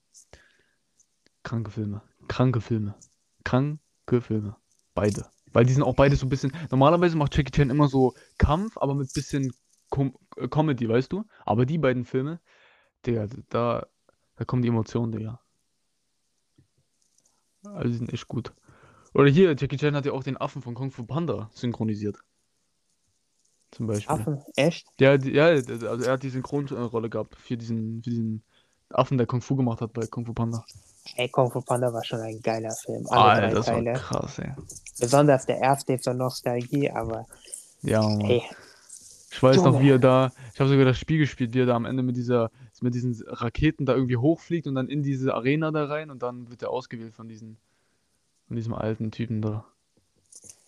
[1.44, 2.02] Kranke Filme.
[2.28, 2.96] Kranke Filme.
[3.44, 4.56] Kranke Filme.
[4.94, 5.26] Beide.
[5.52, 6.52] Weil die sind auch beide so ein bisschen.
[6.70, 9.54] Normalerweise macht Jackie Chan immer so Kampf, aber mit bisschen
[9.90, 11.26] Com äh, Comedy, weißt du?
[11.46, 12.40] Aber die beiden Filme,
[13.06, 13.86] Digga, da,
[14.36, 15.40] da kommen die Emotionen, Digga.
[17.64, 18.54] Also die sind echt gut.
[19.14, 22.18] Oder hier, Jackie Chan hat ja auch den Affen von Kung Fu Panda synchronisiert.
[23.72, 24.14] Zum Beispiel.
[24.14, 24.88] Affen, echt?
[25.00, 28.44] Ja, die, ja, also er hat die Synchronrolle gehabt für diesen, für diesen
[28.90, 30.66] Affen, der Kung Fu gemacht hat bei Kung Fu Panda.
[31.16, 33.06] Ey, Kung Fu Panda war schon ein geiler Film.
[33.10, 33.94] Alle Alter, drei das war Teile.
[33.94, 34.52] krass, ey.
[35.00, 37.26] Besonders der erste zur Nostalgie, aber
[37.82, 38.22] Ja, Mann.
[38.22, 38.44] ey,
[39.32, 39.82] Ich weiß noch, Junge.
[39.82, 42.16] wie er da, ich habe sogar das Spiel gespielt, wie er da am Ende mit
[42.16, 46.24] dieser, mit diesen Raketen da irgendwie hochfliegt und dann in diese Arena da rein und
[46.24, 47.58] dann wird er ausgewählt von diesen,
[48.48, 49.66] von diesem alten Typen da.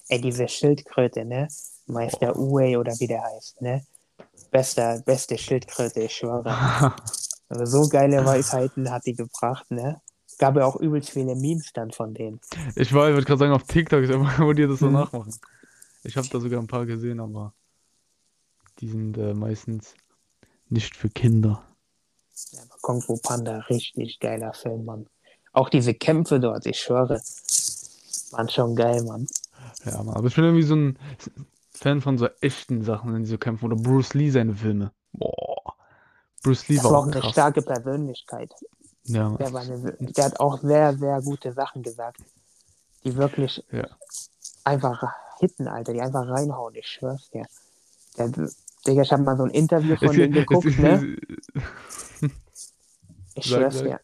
[0.10, 1.48] ey, diese Schildkröte, ne?
[1.86, 3.86] Meister Uwe oder wie der heißt, ne?
[4.52, 6.54] Bester, beste Schildkröte, ich schwöre.
[7.50, 10.02] Also so geile Weisheiten hat die gebracht, ne?
[10.40, 12.40] Gab ja auch übelst viele Memes dann von denen.
[12.76, 14.94] Ich war, ich wollte gerade sagen, auf TikTok ist immer, wo die das so Mhm.
[14.94, 15.34] nachmachen.
[16.04, 17.54] Ich habe da sogar ein paar gesehen, aber
[18.80, 19.96] die sind äh, meistens
[20.70, 21.64] nicht für Kinder.
[22.52, 25.08] Ja, aber Kung Fu Panda, richtig geiler Film, Mann.
[25.54, 27.20] Auch diese Kämpfe dort, ich schwöre,
[28.32, 29.28] waren schon geil, Mann.
[29.86, 31.00] Ja, Mann, aber ich bin irgendwie so ein
[31.74, 33.66] Fan von so echten Sachen, wenn die so kämpfen.
[33.66, 34.92] Oder Bruce Lee seine Filme.
[36.48, 37.32] Bruce Lee Das war war auch eine krass.
[37.32, 38.52] starke Persönlichkeit.
[39.04, 39.30] Ja.
[39.38, 42.20] Der, eine, der hat auch sehr, sehr gute Sachen gesagt,
[43.04, 43.88] die wirklich Ja.
[44.64, 45.04] einfach
[45.40, 47.46] hitten, Alter, die einfach reinhauen, ich schwör's dir.
[48.18, 48.30] Der,
[48.86, 51.18] Digga, ich habe mal so ein Interview von dem gibt- geguckt, ne?
[53.36, 54.00] Ich schwör's dir.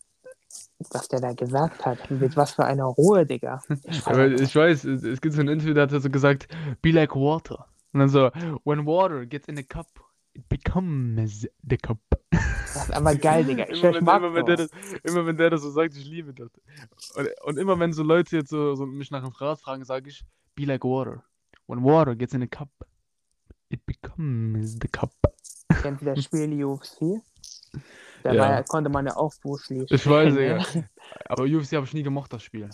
[0.92, 3.62] Was der da gesagt hat, mit was für einer Ruhe, Digga.
[3.86, 6.48] Ich Aber ich weiß, es, es gibt so ein Interview, da hat er so gesagt,
[6.82, 7.66] be like water.
[7.94, 8.30] Und dann so,
[8.66, 9.88] when water gets in a cup,
[10.34, 11.98] it becomes the cup.
[12.32, 12.76] das.
[12.88, 13.66] ist aber geil, Digga.
[13.70, 14.70] Ich, Immer wenn, mag immer, wenn der das,
[15.04, 16.50] immer wenn der das so sagt, ich liebe das.
[17.16, 20.10] Und, und immer wenn so Leute jetzt so, so mich nach einem Rat fragen, sage
[20.10, 20.24] ich,
[20.56, 21.24] be like water.
[21.68, 22.70] When water gets in a cup,
[23.70, 25.12] it becomes the cup.
[25.82, 27.22] Kennst du das Spiel UFC?
[28.24, 28.64] Da Ja.
[28.64, 30.64] konnte man ja auch Bruce Lee Ich weiß, Digga.
[31.26, 32.70] Aber UFC habe ich nie gemacht, das Spiel.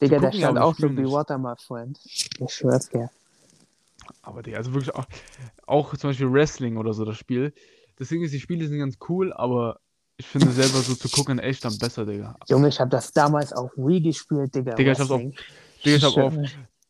[0.00, 1.10] Digga, da gucken, stand auch so Be nicht.
[1.12, 1.98] Water, my friend.
[2.04, 3.10] Ich schwör's dir.
[4.22, 5.06] Aber Digga, also wirklich auch,
[5.66, 7.52] auch zum Beispiel Wrestling oder so, das Spiel.
[7.98, 9.80] Deswegen ist die Spiele sind ganz cool, aber
[10.16, 12.36] ich finde selber so zu gucken echt dann besser, Digga.
[12.48, 14.74] Junge, ich habe das damals auf Wii gespielt, Digga.
[14.74, 15.20] Digga, ich hab's auf-.
[15.20, 16.34] Digga, ich hab auf.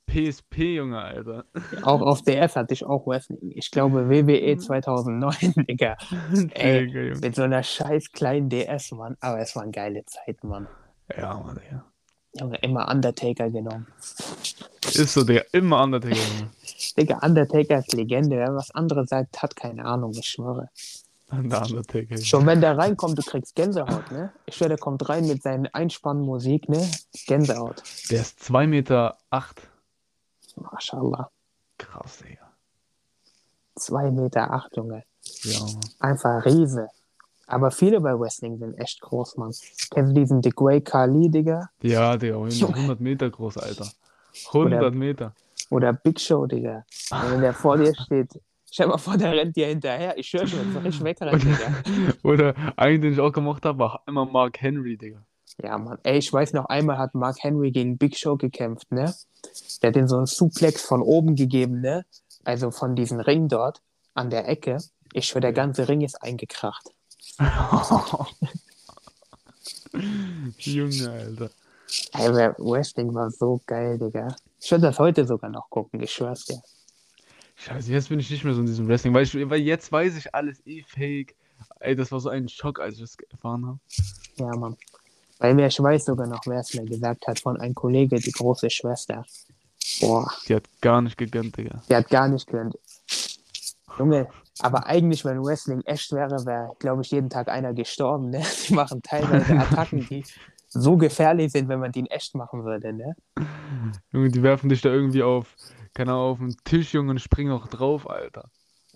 [0.06, 1.44] PSP, Junge, Alter.
[1.82, 3.38] Auch auf DS hatte ich auch Wrestling.
[3.54, 4.26] Ich glaube Mhm.
[4.26, 5.34] WWE 2009,
[5.68, 5.96] Digga.
[6.50, 7.18] Ey, Digga.
[7.20, 9.16] Mit so einer scheiß kleinen DS, Mann.
[9.20, 10.66] Aber es waren geile Zeiten, Mann.
[11.16, 11.84] Ja, Mann, Digga.
[12.34, 13.86] Junge, immer Undertaker genommen.
[14.94, 15.42] Ist so, Digga.
[15.52, 16.14] Immer Undertaker.
[16.14, 16.50] Junge.
[16.96, 18.36] Digga, Undertaker ist Legende.
[18.36, 20.70] Wer was anderes sagt, hat keine Ahnung, ich schwöre.
[21.32, 22.18] Der Undertaker.
[22.18, 24.32] Schon wenn der reinkommt, du kriegst Gänsehaut, ne?
[24.46, 26.90] Ich schwöre, der kommt rein mit seinen Einspannmusik, ne?
[27.26, 27.82] Gänsehaut.
[28.10, 29.18] Der ist 2 Meter.
[29.30, 29.60] Acht.
[30.56, 31.30] Mashallah.
[31.78, 32.50] Krass, Digga.
[33.76, 35.04] 2 Meter acht, Junge.
[35.42, 35.80] Ja, Mann.
[36.00, 36.88] Einfach Riese.
[37.50, 39.52] Aber viele bei Wrestling sind echt groß, Mann.
[39.90, 41.68] Kennst du diesen The Grey Khali, Digga?
[41.82, 42.36] Ja, Digga.
[42.36, 43.88] 100 Meter groß, Alter.
[44.52, 45.34] 100 Meter.
[45.68, 46.84] Oder Big Show, Digga.
[47.10, 50.16] Und wenn der vor dir steht, stell mal vor, der rennt dir hinterher.
[50.16, 51.74] Ich schwöre schon, so richtig wegrennt, Digga.
[52.22, 55.20] Oder einen, den ich auch gemacht habe, war immer Mark Henry, Digga.
[55.60, 55.98] Ja, Mann.
[56.04, 59.12] Ey, ich weiß noch, einmal hat Mark Henry gegen Big Show gekämpft, ne?
[59.82, 62.04] Der hat den so einen Suplex von oben gegeben, ne?
[62.44, 63.82] Also von diesem Ring dort
[64.14, 64.78] an der Ecke.
[65.12, 66.90] Ich schwöre, der ganze Ring ist eingekracht.
[70.58, 71.50] Junge, Alter.
[72.12, 74.36] Aber Wrestling war so geil, Digga.
[74.60, 76.62] Ich würde das heute sogar noch gucken, ich schwör's dir.
[77.56, 80.16] Scheiße, jetzt bin ich nicht mehr so in diesem Wrestling, weil, ich, weil jetzt weiß
[80.16, 81.34] ich alles eh fake.
[81.80, 83.78] Ey, das war so ein Schock, als ich das erfahren habe.
[84.36, 84.76] Ja, Mann.
[85.38, 88.32] Weil mir, ich weiß sogar noch, wer es mir gesagt hat, von einem Kollege, die
[88.32, 89.26] große Schwester.
[90.00, 91.82] Boah, Die hat gar nicht gegönnt, Digga.
[91.88, 92.78] die hat gar nicht gehört.
[94.00, 94.28] Junge,
[94.60, 98.42] aber eigentlich, wenn Wrestling echt wäre, wäre, glaube ich, jeden Tag einer gestorben, ne?
[98.68, 100.24] Die machen teilweise Attacken, die
[100.68, 103.14] so gefährlich sind, wenn man die in echt machen würde, ne?
[104.10, 105.54] Junge, die werfen dich da irgendwie auf,
[105.92, 108.48] keine Ahnung, auf den Tisch, Junge, und springen auch drauf, Alter.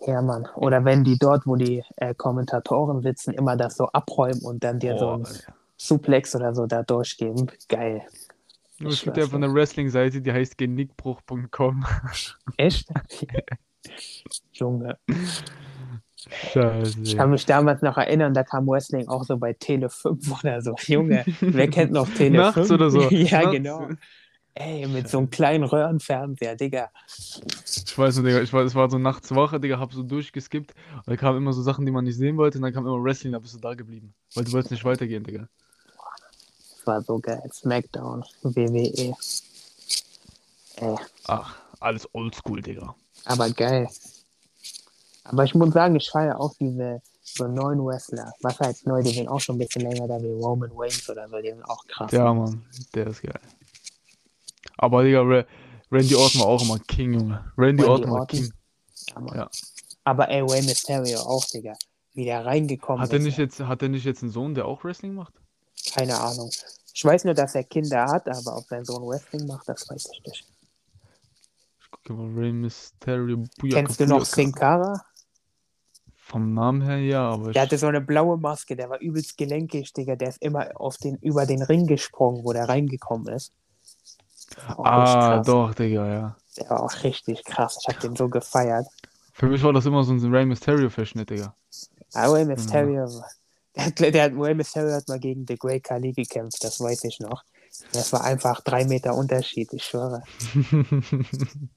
[0.07, 0.49] Ja, Mann.
[0.55, 4.79] Oder wenn die dort, wo die äh, Kommentatoren sitzen, immer das so abräumen und dann
[4.79, 5.55] dir so Boah, einen Alter.
[5.77, 7.51] Suplex oder so da durchgeben.
[7.69, 8.03] Geil.
[8.83, 11.85] Es gibt ja von der Wrestling-Seite, die heißt genickbruch.com.
[12.57, 12.89] Echt?
[14.53, 14.99] Junge.
[16.53, 17.01] Scheiße.
[17.03, 20.63] Ich kann mich damals noch erinnern, da kam Wrestling auch so bei Tele 5 oder
[20.63, 20.75] so.
[20.87, 22.57] Junge, wer kennt noch Tele 5?
[22.57, 23.03] Nachts oder so.
[23.11, 23.53] ja, Nachts.
[23.53, 23.89] genau.
[24.57, 26.91] Ey, mit so einem kleinen Röhrenfernseher, Digga.
[27.17, 30.75] Ich weiß nicht, Digga, ich war, es war so nachts Wache, Digga, hab so durchgeskippt
[30.95, 33.03] und da kamen immer so Sachen, die man nicht sehen wollte und dann kam immer
[33.03, 34.15] Wrestling, da bist du da geblieben.
[34.35, 35.49] Weil du wolltest nicht weitergehen, Digga.
[36.77, 37.43] Das war so geil.
[37.53, 39.15] Smackdown, WWE.
[40.77, 40.95] Ey,
[41.27, 42.95] Ach, alles oldschool, Digga.
[43.25, 43.89] Aber geil.
[45.25, 48.33] Aber ich muss sagen, ich feiere auch diese so neuen Wrestler.
[48.43, 49.03] Was heißt neu?
[49.03, 51.41] Die sind auch schon ein bisschen länger da wie Roman Reigns oder so.
[51.41, 52.13] Die sind auch krass.
[52.13, 53.41] Ja, Mann, der ist geil.
[54.77, 55.45] Aber, Digga, Ra
[55.91, 57.53] Randy Orton war auch immer King, Junge.
[57.57, 58.41] Randy, Randy Orton war Orton?
[58.41, 58.53] King.
[59.29, 59.37] Ja.
[59.37, 59.51] Ja.
[60.05, 61.75] Aber ey, Rey Mysterio auch, Digga.
[62.15, 63.25] Wie der reingekommen Hat er ist.
[63.25, 65.35] nicht jetzt, hat er nicht jetzt einen Sohn, der auch Wrestling macht?
[65.93, 66.51] Keine Ahnung.
[66.93, 70.11] Ich weiß nur, dass er Kinder hat, aber ob sein Sohn Wrestling macht, das weiß
[70.13, 70.47] ich nicht.
[72.09, 74.25] Rey Mysterio, Booyaka, Kennst du noch.
[74.25, 75.01] Sin Cara?
[76.17, 79.93] Vom Namen her ja, aber Der hatte so eine blaue Maske, der war übelst gelenkig,
[79.93, 80.17] Digga.
[80.17, 83.53] Der ist immer auf den, über den Ring gesprungen, wo der reingekommen ist.
[84.69, 86.37] Der Ah, doch, Digga, ja.
[86.57, 87.79] Der war auch richtig krass.
[87.81, 88.87] Ich hab den so gefeiert.
[89.33, 91.55] Für mich war das immer so ein Rey Mysterio-Verschnitt, Digga.
[92.15, 93.07] Aber Rey Mysterio,
[93.77, 97.05] der, hat- der, hat- Rey Mysterio hat mal gegen The Great Khali gekämpft, das weiß
[97.05, 97.43] ich noch.
[97.93, 100.23] Das war einfach drei Meter Unterschied, ich schwöre.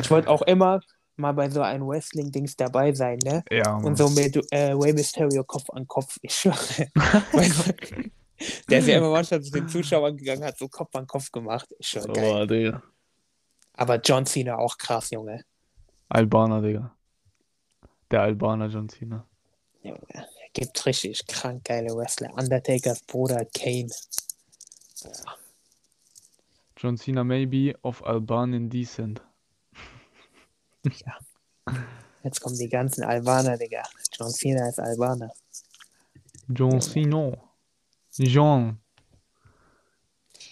[0.00, 0.80] Ich wollte auch immer
[1.16, 3.42] mal bei so einem Wrestling-Dings dabei sein, ne?
[3.50, 3.84] ja, Mann.
[3.84, 6.88] Und so mit äh, Rey Mysterio Kopf an Kopf, ich schwöre.
[8.68, 11.66] Der ist ja immer manchmal zu den Zuschauern gegangen, hat so Kopf an Kopf gemacht.
[11.78, 12.32] Ich schwöre, geil.
[12.32, 12.82] Boah, Digga.
[13.72, 15.44] Aber John Cena auch krass, Junge.
[16.08, 16.94] Albaner, Digga.
[18.10, 19.26] Der Albaner John Cena.
[19.82, 20.26] Junge.
[20.52, 22.32] Gibt richtig krank geile Wrestler.
[22.34, 23.90] Undertakers Bruder Kane.
[26.76, 29.22] John Cena maybe of Albanian descent.
[32.22, 33.82] Jetzt kommen die ganzen Albaner, Digga.
[34.18, 35.30] John Cena ist Albaner.
[36.48, 37.32] John Cena.
[38.18, 38.78] John.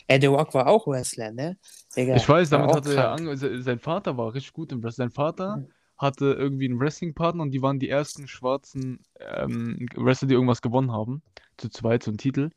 [0.07, 1.57] Ey, The Rock war auch Wrestler, ne?
[1.97, 5.09] Digga, Ich weiß, damit hatte er ange se- sein Vater war richtig gut im Wrestling.
[5.09, 5.68] Sein Vater Mhm.
[5.97, 10.92] hatte irgendwie einen Wrestling-Partner und die waren die ersten schwarzen ähm, Wrestler, die irgendwas gewonnen
[10.92, 11.23] haben.
[11.57, 12.51] Zu zweit, einen Titel.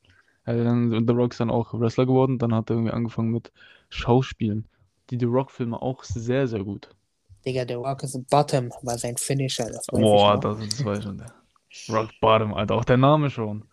[0.46, 2.38] Dann, und The Rock ist dann auch Wrestler geworden.
[2.40, 3.52] Dann hat er irgendwie angefangen mit
[3.90, 4.68] Schauspielen.
[5.10, 6.90] Die The Rock-Filme auch sehr, sehr gut.
[7.46, 9.70] Digga, The Rock is Bottom war sein Finisher.
[9.70, 11.34] Das Boah, ich das ist zwei schon der.
[11.90, 12.76] Rock Bottom, Alter.
[12.76, 13.66] Auch der Name schon.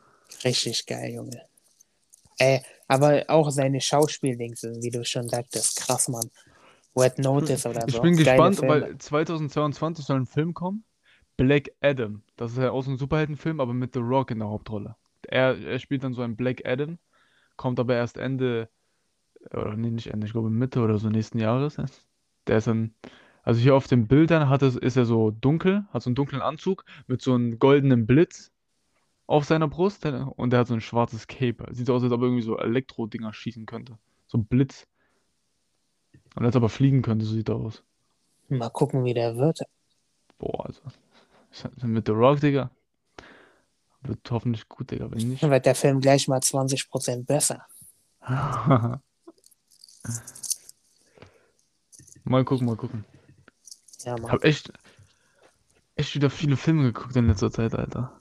[0.45, 1.43] Richtig geil, Junge.
[2.39, 6.31] Ey, aber auch seine Schauspieldings, wie du schon sagtest, krass, Mann.
[6.97, 7.89] Red Notice oder so.
[7.89, 8.83] Ich bin Geile gespannt, Filme.
[8.83, 10.85] weil 2022 soll ein Film kommen.
[11.37, 12.23] Black Adam.
[12.37, 14.97] Das ist ja auch so ein Superheldenfilm, aber mit The Rock in der Hauptrolle.
[15.29, 16.99] Er, er spielt dann so einen Black Adam,
[17.57, 18.69] kommt aber erst Ende,
[19.51, 21.77] oder nee, nicht Ende, ich glaube Mitte oder so nächsten Jahres.
[22.47, 22.95] Der ist dann,
[23.45, 26.41] also hier auf den Bildern hat es, ist er so dunkel, hat so einen dunklen
[26.41, 28.51] Anzug mit so einem goldenen Blitz
[29.27, 31.67] auf seiner Brust und der hat so ein schwarzes Cape.
[31.71, 33.99] Sieht so aus, als ob er irgendwie so Elektro-Dinger schießen könnte.
[34.27, 34.87] So ein Blitz.
[36.35, 37.83] Und als ob er fliegen könnte, so sieht er aus.
[38.49, 39.61] Mal gucken, wie der wird.
[40.39, 40.81] Boah, also.
[41.83, 42.71] Mit The Rock, Digga.
[44.03, 45.11] Wird hoffentlich gut, Digga.
[45.11, 45.43] Wenn nicht.
[45.43, 47.67] Dann wird der Film gleich mal 20% besser.
[52.25, 53.05] mal gucken, mal gucken.
[54.05, 54.33] Ja, Ich Mann.
[54.33, 54.73] hab echt,
[55.97, 58.21] echt wieder viele Filme geguckt in letzter Zeit, Alter.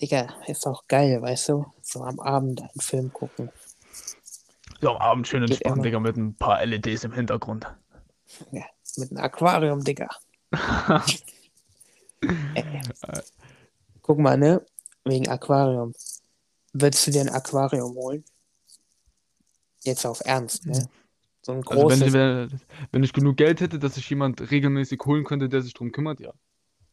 [0.00, 1.66] Digga, ist auch geil, weißt du?
[1.82, 3.50] So am Abend einen Film gucken.
[4.80, 5.82] So am Abend schön entspannen, immer.
[5.84, 7.66] Digga, mit ein paar LEDs im Hintergrund.
[8.52, 8.64] Ja,
[8.96, 10.08] mit einem Aquarium, Digga.
[12.54, 12.80] Ey.
[14.02, 14.64] Guck mal, ne?
[15.04, 15.94] Wegen Aquarium.
[16.72, 18.24] Würdest du dir ein Aquarium holen?
[19.82, 20.88] Jetzt auf Ernst, ne?
[21.42, 22.02] So ein Also wenn großes.
[22.02, 22.60] ich, wenn,
[22.92, 26.20] wenn ich genug Geld hätte, dass sich jemand regelmäßig holen könnte, der sich drum kümmert,
[26.20, 26.32] ja.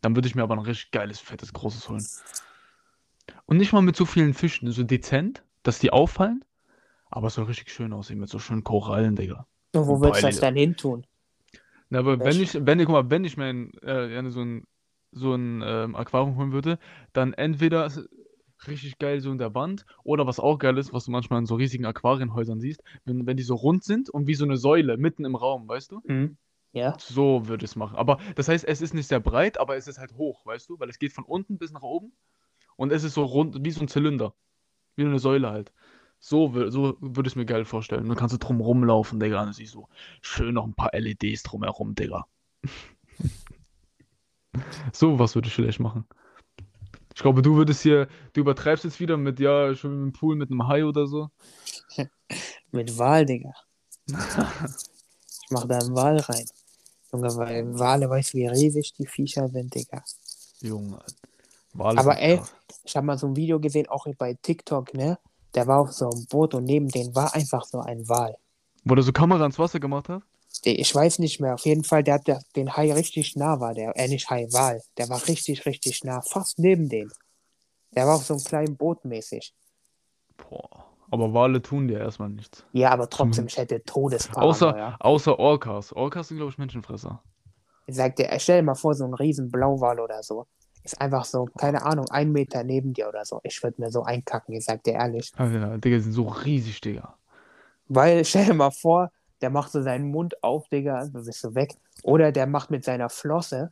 [0.02, 2.06] Dann würde ich mir aber ein richtig geiles, fettes, großes holen.
[3.46, 6.44] Und nicht mal mit so vielen Fischen, so dezent, dass die auffallen,
[7.10, 9.48] aber es soll richtig schön aussehen, mit so schönen Korallen, Digga.
[9.74, 11.06] Und wo willst du das dann hin tun?
[11.90, 14.42] Na, aber wenn ich, wenn ich, guck mal, wenn ich mir ein, äh, gerne so
[14.42, 14.68] ein,
[15.12, 16.80] so ein ähm, Aquarium holen würde,
[17.14, 17.90] dann entweder
[18.68, 21.46] richtig geil so in der Wand oder was auch geil ist, was du manchmal in
[21.46, 24.98] so riesigen Aquarienhäusern siehst, wenn, wenn die so rund sind und wie so eine Säule
[24.98, 26.02] mitten im Raum, weißt du?
[26.06, 26.38] Hm?
[26.72, 26.96] Ja?
[27.00, 27.96] So würde ich es machen.
[27.96, 30.80] Aber das heißt, es ist nicht sehr breit, aber es ist halt hoch, weißt du?
[30.80, 32.12] Weil es geht von unten bis nach oben
[32.76, 34.34] und es ist so rund, wie so ein Zylinder.
[34.96, 35.72] Wie eine Säule halt.
[36.20, 38.08] So, so würde ich es mir geil vorstellen.
[38.08, 39.40] Dann kannst du drum rumlaufen, Digga.
[39.40, 39.88] Und dann siehst du
[40.22, 42.26] schön noch ein paar LEDs drumherum, Digga.
[44.94, 46.06] So was würde ich vielleicht machen.
[47.16, 50.52] Ich glaube, du würdest hier, du übertreibst jetzt wieder mit, ja, schon im Pool mit
[50.52, 51.30] einem Hai oder so.
[52.72, 53.54] Mit Wal, Digga.
[55.48, 56.46] Ich mach da einen Wal rein.
[57.14, 60.04] Junge, weil Wale, weißt du, wie riesig die Viecher sind, Digga.
[60.60, 60.98] Junge.
[61.74, 62.56] Wale Aber ey, krass.
[62.84, 65.20] ich habe mal so ein Video gesehen, auch bei TikTok, ne?
[65.54, 68.36] Der war auf so einem Boot und neben denen war einfach so ein Wal.
[68.86, 70.24] Wo der so Kamera ans Wasser gemacht hat?
[70.64, 71.56] Ich weiß nicht mehr.
[71.56, 73.74] Auf jeden Fall, der hat der, den Hai richtig nah war.
[73.74, 74.82] Der, äh, nicht Hai, Wal.
[74.98, 76.22] Der war richtig, richtig nah.
[76.22, 77.12] Fast neben denen.
[77.96, 79.54] Der war auf so einem kleinen Boot mäßig.
[80.38, 80.86] Boah.
[81.12, 82.66] Aber Wale tun dir erstmal nichts.
[82.74, 84.50] Ja, aber trotzdem, ich hätte Todesparanoia.
[84.50, 85.94] Außer, außer Orcas.
[85.94, 87.22] Orcas sind, glaube ich, Menschenfresser.
[87.86, 90.48] Ich sag dir, stell dir mal vor, so ein riesen Blauwal oder so.
[90.84, 93.40] Ist einfach so, keine Ahnung, ein Meter neben dir oder so.
[93.44, 95.32] Ich würde mir so einkacken, ich sag dir ehrlich.
[95.38, 97.18] Ja, Digga, die sind so riesig, Digga.
[97.88, 99.12] Weil, stell dir mal vor,
[99.42, 101.76] der macht so seinen Mund auf, Digga, du bist so weg.
[102.04, 103.72] Oder der macht mit seiner Flosse,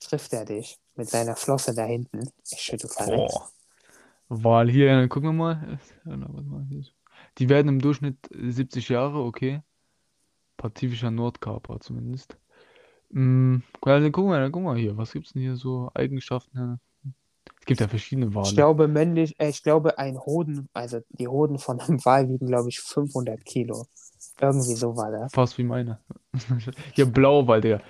[0.00, 2.30] trifft er dich, mit seiner Flosse da hinten.
[2.50, 2.90] Ich schüttel.
[3.06, 3.48] Boah.
[4.28, 5.78] Wal hier, äh, gucken wir mal.
[6.04, 6.94] Mal, ist-
[7.38, 9.62] Die werden im Durchschnitt 70 Jahre, okay.
[10.56, 12.36] Pazifischer Nordkaper zumindest.
[13.10, 14.96] Dann gucken wir, dann gucken wir hier.
[14.96, 16.80] Was gibt's denn hier so Eigenschaften?
[17.60, 18.54] Es gibt ja verschiedene Ich Wale.
[18.54, 22.70] glaube, männlich, äh, ich glaube, ein Hoden, also die Hoden von einem Wal wiegen, glaube
[22.70, 23.86] ich, 500 Kilo.
[24.42, 25.32] Irgendwie so war das.
[25.32, 26.00] Fast wie meine.
[26.94, 27.80] Hier Blauwal, Digga.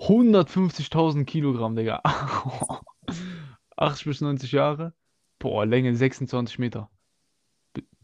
[0.00, 2.02] 150.000 Kilogramm, Digga.
[3.76, 4.94] 80 bis 90 Jahre.
[5.38, 6.90] Boah, Länge 26 Meter.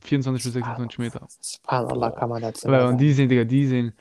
[0.02, 1.26] 24 bis 26 Meter.
[1.28, 2.98] Subhanallah kann man dazu mal und sagen.
[2.98, 3.92] die sehen, Digga, die sehen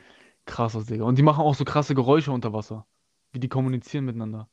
[0.45, 1.03] krass aus, Digga.
[1.05, 2.85] Und die machen auch so krasse Geräusche unter Wasser.
[3.31, 4.47] Wie die kommunizieren miteinander.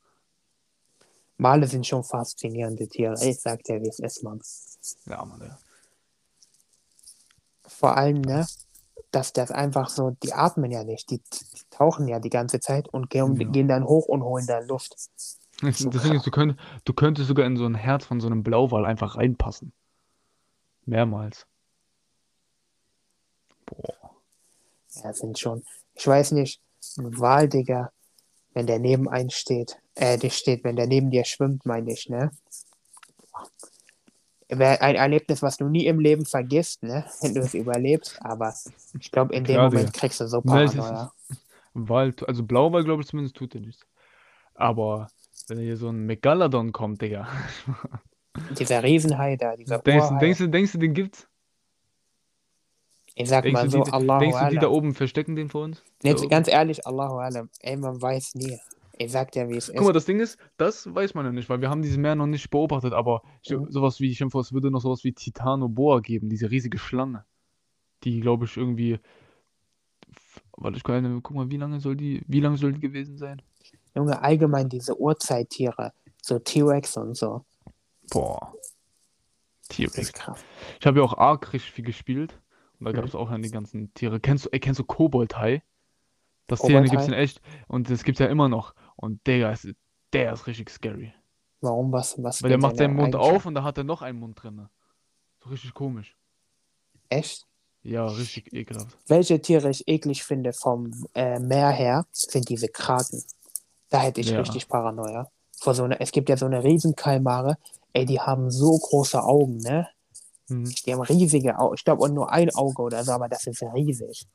[1.37, 3.15] Wale sind schon faszinierende Tiere.
[3.23, 4.41] Ich sag dir, wie es ist, Mann.
[5.05, 5.59] Ja, Mann, Digga.
[7.67, 8.47] Vor allem, ne,
[9.13, 12.89] dass das einfach so, die atmen ja nicht, die, die tauchen ja die ganze Zeit
[12.89, 13.49] und gehen, Ja.
[13.49, 14.95] gehen dann hoch und holen dann Luft.
[14.95, 15.39] Das
[15.79, 18.27] So das Ding ist, du, könnt, du könntest sogar in so ein Herz von so
[18.27, 19.73] einem Blauwal einfach reinpassen.
[20.87, 21.47] Mehrmals.
[23.67, 24.17] Boah.
[24.95, 26.61] Ja, sind schon, ich weiß nicht,
[26.99, 27.93] ein Wal, Digga,
[28.55, 32.09] wenn der neben einem steht, äh, dich steht, wenn der neben dir schwimmt, meine ich,
[32.09, 32.31] ne?
[34.61, 37.05] Ein Erlebnis, was du nie im Leben vergisst, ne?
[37.21, 38.55] Wenn du es überlebst, aber
[38.99, 39.99] ich glaube, in dem Klar, Moment Digga.
[39.99, 41.13] kriegst du so Paranoia.
[41.75, 43.87] Wal, also Blauwal, glaube ich zumindest, tut er nichts.
[44.55, 45.09] Aber
[45.49, 47.27] wenn hier so ein Megalodon kommt, Digga.
[48.59, 51.29] Dieser Riesenhai da, dieser Denkst, denkst, du, denkst du, den gibt's?
[53.15, 55.65] Ich sag Denkst mal so, die, Allahu denkst du, die da oben verstecken den vor
[55.65, 55.83] uns?
[56.03, 57.51] Jetzt ganz ehrlich, Allahu Alam.
[57.61, 58.59] Ey, man weiß nie.
[58.99, 59.95] Ich sag dir, wie es Guck mal, ist.
[59.97, 62.51] das Ding ist, das weiß man ja nicht, weil wir haben diese Meer noch nicht
[62.51, 63.71] beobachtet, aber Mhm.
[63.71, 67.25] sowas wie, ich vor, es würde noch sowas wie Titanoboa geben, diese riesige Schlange,
[68.05, 68.99] die, glaube ich, irgendwie,
[70.57, 73.43] warte, ich kann, guck mal, wie lange soll die, wie lange soll die gewesen sein?
[73.95, 77.45] Junge, allgemein diese Urzeittiere, so T-Rex und so.
[78.11, 78.55] Boah.
[79.69, 79.99] T-Rex.
[79.99, 80.41] ist krass.
[80.81, 82.41] Ich habe ja auch Ark richtig viel gespielt
[82.79, 82.97] und da Mhm.
[82.97, 84.21] gab es auch dann die ganzen Tiere.
[84.21, 85.63] Kennst du, ey, kennst du Koboldhai?
[86.47, 89.69] Das Tier gibt es in echt und das gibt's ja immer noch und Digga, ist,
[90.13, 91.13] der ist richtig scary.
[91.61, 91.93] Warum?
[91.93, 94.41] Was, was Weil der macht seinen Mund auf und da hat er noch einen Mund
[94.41, 94.69] drin.
[95.43, 96.17] So richtig komisch.
[97.09, 97.47] Echt?
[97.83, 98.97] Ja, richtig ekelhaft.
[99.09, 103.23] Welche Tiere ich eklig finde vom äh, Meer her, sind diese Kraken.
[103.89, 104.39] Da hätte ich Ja.
[104.39, 105.29] richtig Paranoia.
[105.59, 107.59] Vor so einer, es gibt ja so eine Riesenkalmare,
[107.93, 109.89] ey, die haben so große Augen, ne?
[110.49, 110.73] Mhm.
[110.87, 111.75] Die haben riesige Augen.
[111.75, 114.27] Ich glaube, und nur ein Auge oder so, aber das ist riesig.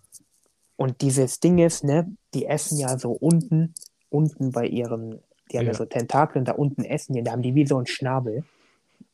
[0.75, 3.73] Und dieses Ding ist, ne, die essen ja so unten,
[4.09, 5.19] unten bei ihren,
[5.51, 5.77] die haben ja, Ja.
[5.77, 8.43] so Tentakeln, da unten essen die, da haben die wie so einen Schnabel.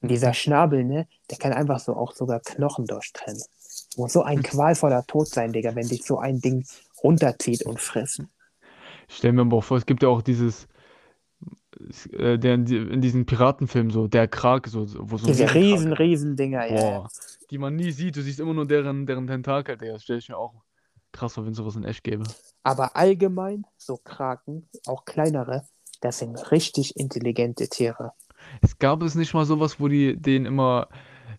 [0.02, 3.42] Und dieser Schnabel, ne, der kann einfach so auch sogar Knochen durchtrennen.
[3.98, 6.66] Muss so ein qualvoller Tod sein, Digga, wenn dich so ein Ding
[7.04, 7.80] runterzieht und.
[9.08, 10.68] Ich stell mir mal vor, es gibt ja auch dieses,
[12.12, 15.54] äh, der in, die- in diesen Piratenfilmen so, der Krake, so, wo so ein Diese
[15.54, 17.08] riesen, riesen Dinger, ja.
[17.50, 18.16] die man nie sieht.
[18.16, 19.94] Du siehst immer nur deren, deren Tentakel, Digga.
[19.94, 20.54] Das stelle ich mir auch
[21.14, 22.24] krass wenn es sowas in echt gäbe.
[22.64, 25.66] Aber allgemein, so Kraken, auch kleinere,
[26.02, 28.12] das sind richtig intelligente Tiere.
[28.62, 30.90] Es gab es nicht mal sowas, wo die den immer,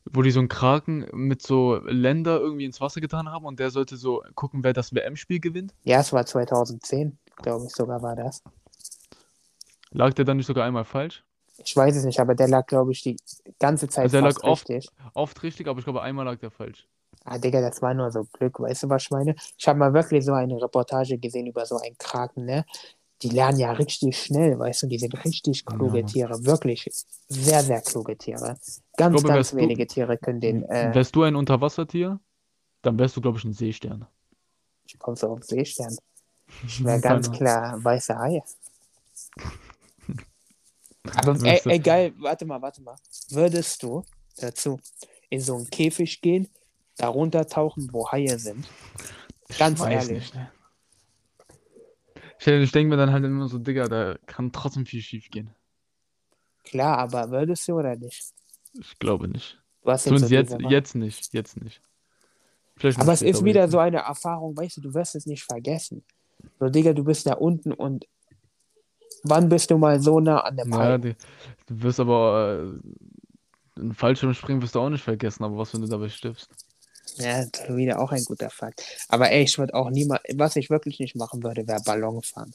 [0.05, 3.71] wo die so einen Kraken mit so Länder irgendwie ins Wasser getan haben und der
[3.71, 5.75] sollte so gucken, wer das WM-Spiel gewinnt?
[5.83, 8.43] Ja, es war 2010, glaube ich sogar war das.
[9.91, 11.25] Lag der dann nicht sogar einmal falsch?
[11.59, 13.17] Ich weiß es nicht, aber der lag, glaube ich, die
[13.61, 14.91] ganze Zeit Also er fast lag oft- richtig.
[15.15, 16.89] Oft richtig, aber ich glaube, einmal lag der falsch.
[17.25, 19.35] Ah, Digga, das war nur so Glück, weißt du, was ich meine?
[19.57, 22.67] Ich habe mal wirklich so eine Reportage gesehen über so einen Kraken, ne?
[23.23, 26.07] Die lernen ja richtig schnell, weißt du, die sind richtig kluge Mann.
[26.07, 26.87] Tiere, wirklich
[27.29, 28.59] sehr, sehr kluge Tiere.
[28.99, 32.21] Ganz, glaube, ganz wärst du- wenige Tiere können den, äh, Wärst du ein Unterwassertier,
[32.83, 34.07] dann wärst du, glaube ich, ein Seestern.
[34.87, 35.97] ich komme so auf Seestern.
[36.67, 38.43] Ich wäre ganz klar weiße Haie.
[41.17, 42.97] Aber ey, ey, geil, warte mal, warte mal.
[43.31, 44.05] Würdest du
[44.37, 44.79] dazu
[45.31, 46.49] in so einen Käfig gehen,
[46.97, 48.67] darunter tauchen, wo Haie sind?
[49.59, 50.11] Ganz ehrlich.
[50.11, 50.51] nicht, ne?
[52.39, 55.51] Ich, ich denke mir dann halt immer so, Digga, da kann trotzdem viel schief gehen.
[56.65, 58.33] Klar, aber würdest du oder nicht?
[58.75, 59.61] Ich glaube nicht.
[59.85, 61.81] Hast jetzt jetzt, jetzt nicht, jetzt nicht.
[62.77, 66.05] Vielleicht Aber es ist wieder so eine Erfahrung, weißt du, du wirst es nicht vergessen.
[66.59, 68.07] So, Digga, du bist da unten und
[69.23, 70.73] wann bist du mal so nah an nicht.
[70.73, 70.91] Hai?
[70.91, 71.15] Ja, du
[71.67, 72.75] wirst aber
[73.77, 76.49] äh, einen Fallschirmspringen wirst du auch nicht vergessen, aber was, wenn du dabei stirbst?
[77.17, 78.83] Ja, wieder auch ein guter Fakt.
[79.09, 82.53] Aber ey, ich würde auch niemals, was ich wirklich nicht machen würde, wäre Ballon fahren.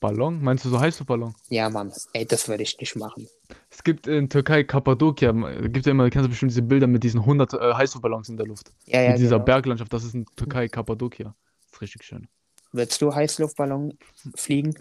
[0.00, 0.42] Ballon?
[0.42, 1.34] Meinst du so Heißluftballon?
[1.48, 3.26] Ja, Mann, ey, das würde ich nicht machen.
[3.70, 7.20] Es gibt in Türkei Kappadokia, gibt ja immer, kennst du bestimmt diese Bilder mit diesen
[7.20, 8.70] 100 äh, Heißluftballons in der Luft.
[8.84, 9.46] Ja, ja, mit dieser genau.
[9.46, 11.34] Berglandschaft, das ist in Türkei Kappadokia.
[11.70, 12.28] Das ist richtig schön.
[12.72, 13.96] Würdest du Heißluftballon
[14.34, 14.74] fliegen?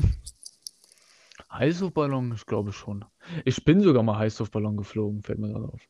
[1.52, 3.06] Heißluftballon, ich glaube schon.
[3.46, 5.82] Ich bin sogar mal Heißluftballon geflogen, fällt mir gerade auf.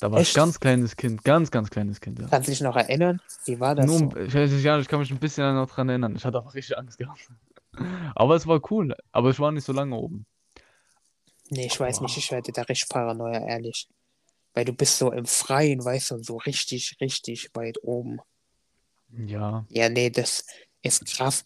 [0.00, 2.26] Da war ich ganz kleines Kind, ganz, ganz kleines Kind, ja.
[2.28, 3.20] Kannst du dich noch erinnern?
[3.44, 3.84] Wie war das?
[3.84, 4.16] Nur, so?
[4.16, 6.16] ich weiß nicht, ja, ich kann mich ein bisschen noch dran erinnern.
[6.16, 7.20] Ich hatte einfach richtig Angst gehabt.
[8.14, 8.96] Aber es war cool.
[9.12, 10.24] Aber ich war nicht so lange oben.
[11.50, 12.04] Nee, ich weiß Boah.
[12.04, 13.88] nicht, ich werde da richtig paranoia, ehrlich.
[14.54, 18.20] Weil du bist so im Freien, weißt du, und so richtig, richtig weit oben.
[19.26, 20.46] Ja, Ja, nee, das
[20.82, 21.44] ist krass.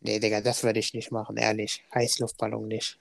[0.00, 1.82] Nee, Digga, das würde ich nicht machen, ehrlich.
[1.94, 2.98] Heißluftballon nicht.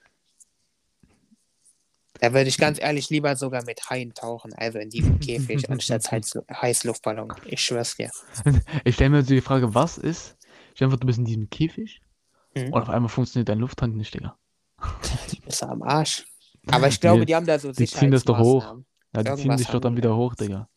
[2.20, 6.12] Da würde ich ganz ehrlich lieber sogar mit Haien tauchen, also in diesem Käfig, anstatt
[6.12, 7.34] Heißlu Heißluftballon.
[7.46, 8.12] Ich schwör's dir.
[8.84, 10.36] ich stelle mir so die Frage, was ist?
[10.76, 12.02] Stell dir vor, du bist in diesem Käfig
[12.56, 12.74] Mhm.
[12.74, 14.36] und auf einmal funktioniert dein Lufttank nicht, Digga.
[15.30, 16.26] Du bist am Arsch.
[16.72, 18.76] Aber ich glaube, Nee, die haben da so die ziehen das doch hoch.
[19.16, 20.68] Ja, die ziehen dich doch dann die wieder hoch, Digga.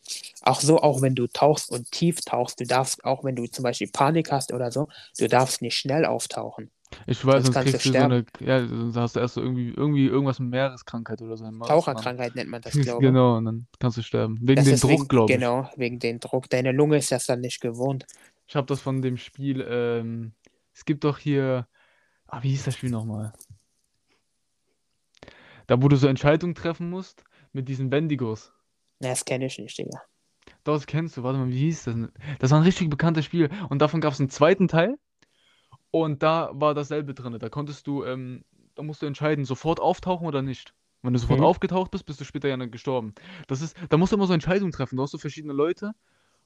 [0.43, 3.63] Auch so, auch wenn du tauchst und tief tauchst, du darfst, auch wenn du zum
[3.63, 4.89] Beispiel Panik hast oder so,
[5.19, 6.71] du darfst nicht schnell auftauchen.
[7.07, 9.43] Ich weiß, Sonst sonst du kriegst du so eine, ja, sonst hast du erst so
[9.43, 11.51] irgendwie, irgendwie irgendwas mit Meereskrankheit oder so.
[11.51, 13.09] Taucherkrankheit nennt man das, glaube ich.
[13.09, 14.39] Genau, und dann kannst du sterben.
[14.41, 15.39] Wegen dem Druck, glaube ich.
[15.39, 16.49] Genau, wegen dem Druck.
[16.51, 18.07] Deine Lunge ist das dann nicht gewohnt.
[18.47, 20.33] Ich habe das von dem Spiel, ähm,
[20.75, 21.67] es gibt doch hier,
[22.27, 23.33] ah, wie hieß das Spiel nochmal?
[25.67, 28.53] Da, wo du so Entscheidungen treffen musst mit diesen Wendigos.
[29.01, 30.03] Na, das kenne ich nicht, Digga.
[30.65, 31.97] Das kennst du, warte mal, wie hieß das?
[32.39, 34.99] Das war ein richtig bekanntes Spiel und davon gab es einen zweiten Teil
[35.93, 37.39] und da war dasselbe drin.
[37.39, 40.75] Da konntest du, ähm, da musst du entscheiden, sofort auftauchen oder nicht.
[41.03, 41.47] Wenn du sofort Mhm.
[41.47, 43.15] aufgetaucht bist, bist du später ja gestorben.
[43.47, 44.97] Das ist, da musst du immer so Entscheidungen treffen.
[44.97, 45.95] Du hast so verschiedene Leute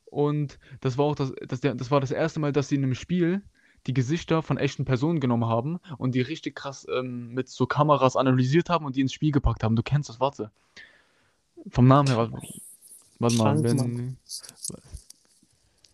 [0.07, 2.83] und das war auch das, das, der- das war das erste Mal, dass sie in
[2.85, 3.43] einem Spiel
[3.87, 8.17] die Gesichter von echten Personen genommen haben und die richtig krass ähm, mit so Kameras
[8.17, 9.77] analysiert haben und die ins Spiel gepackt haben.
[9.77, 10.51] Du kennst das, warte.
[11.69, 12.33] Vom Namen her, warte,
[13.21, 14.17] warte mal, wenn.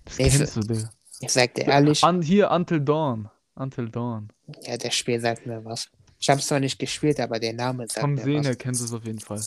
[0.04, 0.90] Das Nee, kennst du, Digga.
[1.20, 3.28] Ich sag dir ehrlich, An, hier, Until Dawn.
[3.54, 4.28] Until Dawn.
[4.62, 5.88] ja, das Spiel sagt mir was.
[6.18, 8.46] Ich habe es zwar nicht gespielt, aber der Name sagt Vom mir Sehen was.
[8.46, 9.40] her kennst du es auf jeden Fall.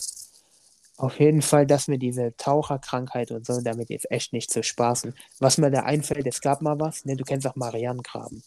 [0.98, 5.14] Auf jeden Fall, dass mir diese Taucherkrankheit und so, damit ist echt nicht zu spaßen.
[5.40, 8.42] Was mir da einfällt, es gab mal was, ne, du kennst auch Marianengraben.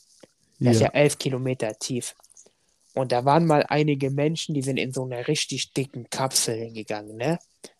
[0.60, 2.16] Der ist ja elf Kilometer tief.
[2.93, 7.16] Und da waren mal einige Menschen, die sind in so eine richtig dicken Kapsel hingegangen,
[7.18, 7.39] ne?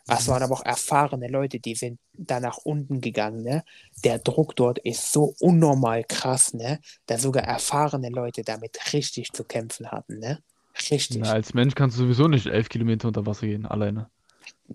[0.10, 3.64] Das waren aber auch erfahrene Leute, die sind da nach unten gegangen, ne?
[4.04, 6.80] Der Druck dort ist so unnormal krass, ne?
[7.06, 10.40] Da sogar erfahrene Leute damit richtig zu kämpfen hatten, ne?
[10.90, 11.22] Richtig.
[11.22, 14.10] Na, als Mensch kannst du sowieso nicht elf Kilometer unter Wasser gehen, alleine.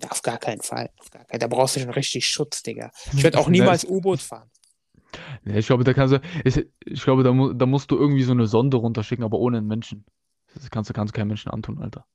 [0.09, 0.89] Auf gar keinen Fall.
[1.11, 1.39] Gar keinen.
[1.39, 2.91] Da brauchst du schon richtig Schutz, Digga.
[3.13, 4.49] Ich würde auch niemals U-Boot fahren.
[5.43, 8.23] Nee, ich glaube, da kannst du, ich, ich glaube, da, mu da musst du irgendwie
[8.23, 10.05] so eine Sonde runterschicken, aber ohne einen Menschen.
[10.53, 12.05] Das kannst du, kannst du keinem Menschen antun, Alter.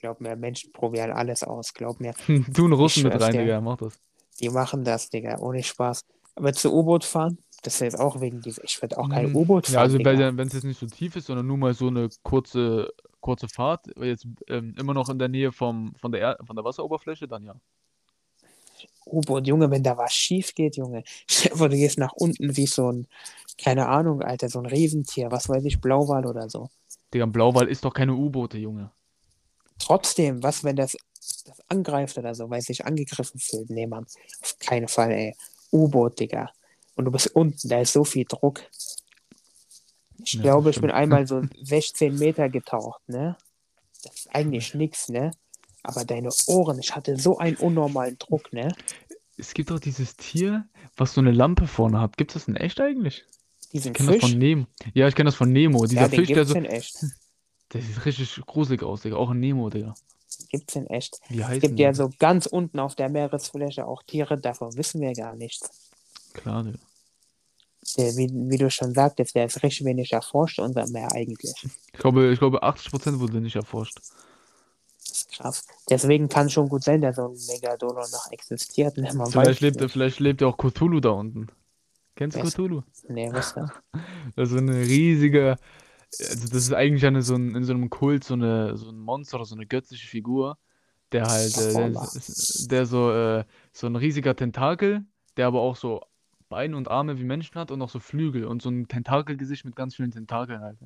[0.00, 1.74] Glaub mir, Menschen probieren alles aus.
[1.74, 2.14] Glaub mir,
[2.54, 3.32] Tu einen Russen mit rein.
[3.32, 3.98] Digga, mach das.
[4.40, 6.04] die machen das, Digga, ohne Spaß.
[6.36, 8.62] Aber zu U-Boot fahren, das ist jetzt auch wegen dieser.
[8.64, 9.36] Ich würde auch kein Mhm.
[9.36, 9.74] U-Boot fahren.
[9.74, 12.92] Ja, also wenn es jetzt nicht so tief ist, sondern nur mal so eine kurze,
[13.20, 16.64] kurze Fahrt, jetzt ähm, immer noch in der Nähe vom, von, der er von der
[16.64, 17.54] Wasseroberfläche, dann ja.
[19.06, 21.02] U-Boot, Junge, wenn da was schief geht, Junge.
[21.58, 23.08] Du gehst nach unten wie so ein,
[23.60, 26.68] keine Ahnung, Alter, so ein Riesentier, was weiß ich, Blauwal oder so.
[27.12, 28.90] Digga, ein Blauwal ist doch keine U-Boote, Junge.
[29.78, 30.96] Trotzdem, was, wenn das,
[31.46, 33.70] das angreift oder so, weil sich angegriffen fühlt?
[33.70, 34.06] Nee, Mann,
[34.42, 35.36] auf keinen Fall, ey.
[35.72, 36.50] U-Boot, Digga.
[36.96, 38.62] Und du bist unten, da ist so viel Druck.
[40.24, 43.36] Ich Ja, glaube, ich bin einmal so 16 Meter getaucht, ne?
[44.02, 45.30] Das ist eigentlich nix, ne?
[45.82, 48.74] Aber deine Ohren, ich hatte so einen unnormalen Druck, ne?
[49.36, 50.66] Es gibt doch dieses Tier,
[50.96, 52.16] was so eine Lampe vorne hat.
[52.16, 53.24] Gibt es das in echt eigentlich?
[53.72, 54.66] Diesen Ich kenne das von Nemo.
[54.94, 55.86] Ja, ich kenne das von Nemo.
[55.86, 56.54] Dieser ja, Fisch, der so.
[56.54, 56.96] in echt.
[57.72, 59.16] Der sieht richtig gruselig aus, Digga.
[59.16, 59.94] Auch ein Nemo, Digga.
[60.50, 61.18] Gibt's in echt.
[61.28, 64.74] Wie Es heißt gibt denn ja so ganz unten auf der Meeresfläche auch Tiere, davon
[64.76, 65.90] wissen wir gar nichts.
[66.32, 66.78] Klar, Digga.
[67.96, 71.54] Der, wie, wie du schon sagtest, der ist richtig wenig erforscht, unser Meer eigentlich.
[71.92, 73.98] Ich glaube, ich glaube 80% wurde nicht erforscht.
[75.00, 75.64] Das ist krass.
[75.88, 78.96] Deswegen kann schon gut sein, dass so ein Megalodon noch existiert.
[78.98, 79.04] Ne?
[79.14, 79.90] Man weiß Vielleicht lebt, nicht.
[79.92, 81.46] vielleicht lebt ja auch Cthulhu da unten.
[82.14, 82.82] Kennst du ist- Cthulhu?
[83.08, 83.72] Nee, was da?
[84.36, 85.62] Das ist so eine riesige, also
[86.18, 89.36] das ist eigentlich eine, so ein, in so einem Kult so eine, so ein Monster
[89.36, 90.58] oder so eine göttliche Figur,
[91.12, 92.08] der halt, äh, der,
[92.70, 95.04] der so, äh, so ein riesiger Tentakel,
[95.36, 96.02] der aber auch so
[96.48, 99.76] Beine und Arme wie Menschen hat und auch so Flügel und so ein Tentakelgesicht mit
[99.76, 100.78] ganz vielen Tentakeln halt.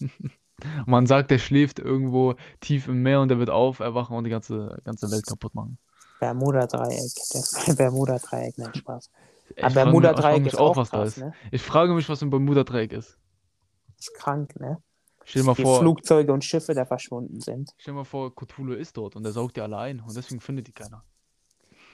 [0.86, 4.30] Man sagt, der schläft irgendwo tief im Meer und der wird auf, erwachen und die
[4.30, 5.78] ganze, ganze Welt kaputt machen.
[6.20, 7.12] Bermuda-Dreieck.
[7.32, 9.10] Das Bermuda-Dreieck, nein, Spaß.
[9.56, 11.18] Ich Aber Bermuda-Dreieck ist auch, auch was da krass, ist.
[11.18, 11.34] ne?
[11.50, 13.18] Ich frage mich, was im Bermuda-Dreieck ist.
[14.08, 14.82] Ist krank, ne?
[15.24, 17.72] Stell dir mal Die vor, Flugzeuge und Schiffe da verschwunden sind.
[17.78, 20.40] Stell dir mal vor, Cthulhu ist dort und der saugt die alle ein und deswegen
[20.40, 21.02] findet die keiner.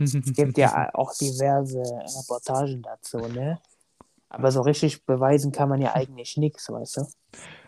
[0.01, 3.61] Es gibt ja auch diverse Reportagen dazu, ne?
[4.29, 7.07] Aber so richtig beweisen kann man ja eigentlich nichts, weißt du?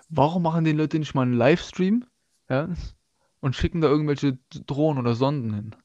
[0.08, 2.04] Warum machen die Leute nicht mal einen Livestream?
[2.48, 2.68] Ja?
[3.40, 5.76] Und schicken da irgendwelche Drohnen oder Sonden hin?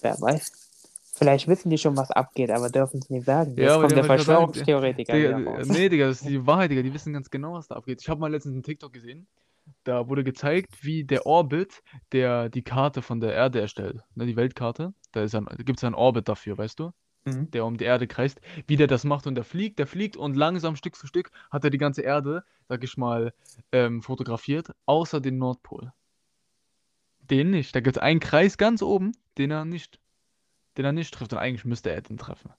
[0.00, 0.65] Wer weiß.
[1.16, 3.54] Vielleicht wissen die schon, was abgeht, aber dürfen es nicht sagen.
[3.56, 5.66] Ja, Jetzt aber kommt der Verschwörungstheoretiker Digga, wieder raus.
[5.66, 6.82] nee, Digga, das ist die Wahrheit, Digga.
[6.82, 8.02] Die wissen ganz genau, was da abgeht.
[8.02, 9.26] Ich habe mal letztens einen TikTok gesehen.
[9.82, 14.36] Da wurde gezeigt, wie der Orbit, der die Karte von der Erde erstellt, ne, die
[14.36, 16.92] Weltkarte, da, ist ein, da gibt es einen Orbit dafür, weißt du?
[17.24, 17.50] Mhm.
[17.50, 20.36] der um die Erde kreist, wie der das macht und der fliegt, der fliegt und
[20.36, 23.32] langsam Stück für Stück hat er die ganze Erde, sag ich mal,
[23.72, 25.92] ähm, fotografiert, außer den Nordpol.
[27.18, 27.74] Den nicht.
[27.74, 29.98] Da gibt es einen Kreis ganz oben, den er nicht,
[30.76, 32.52] den er nicht trifft und eigentlich müsste er den treffen.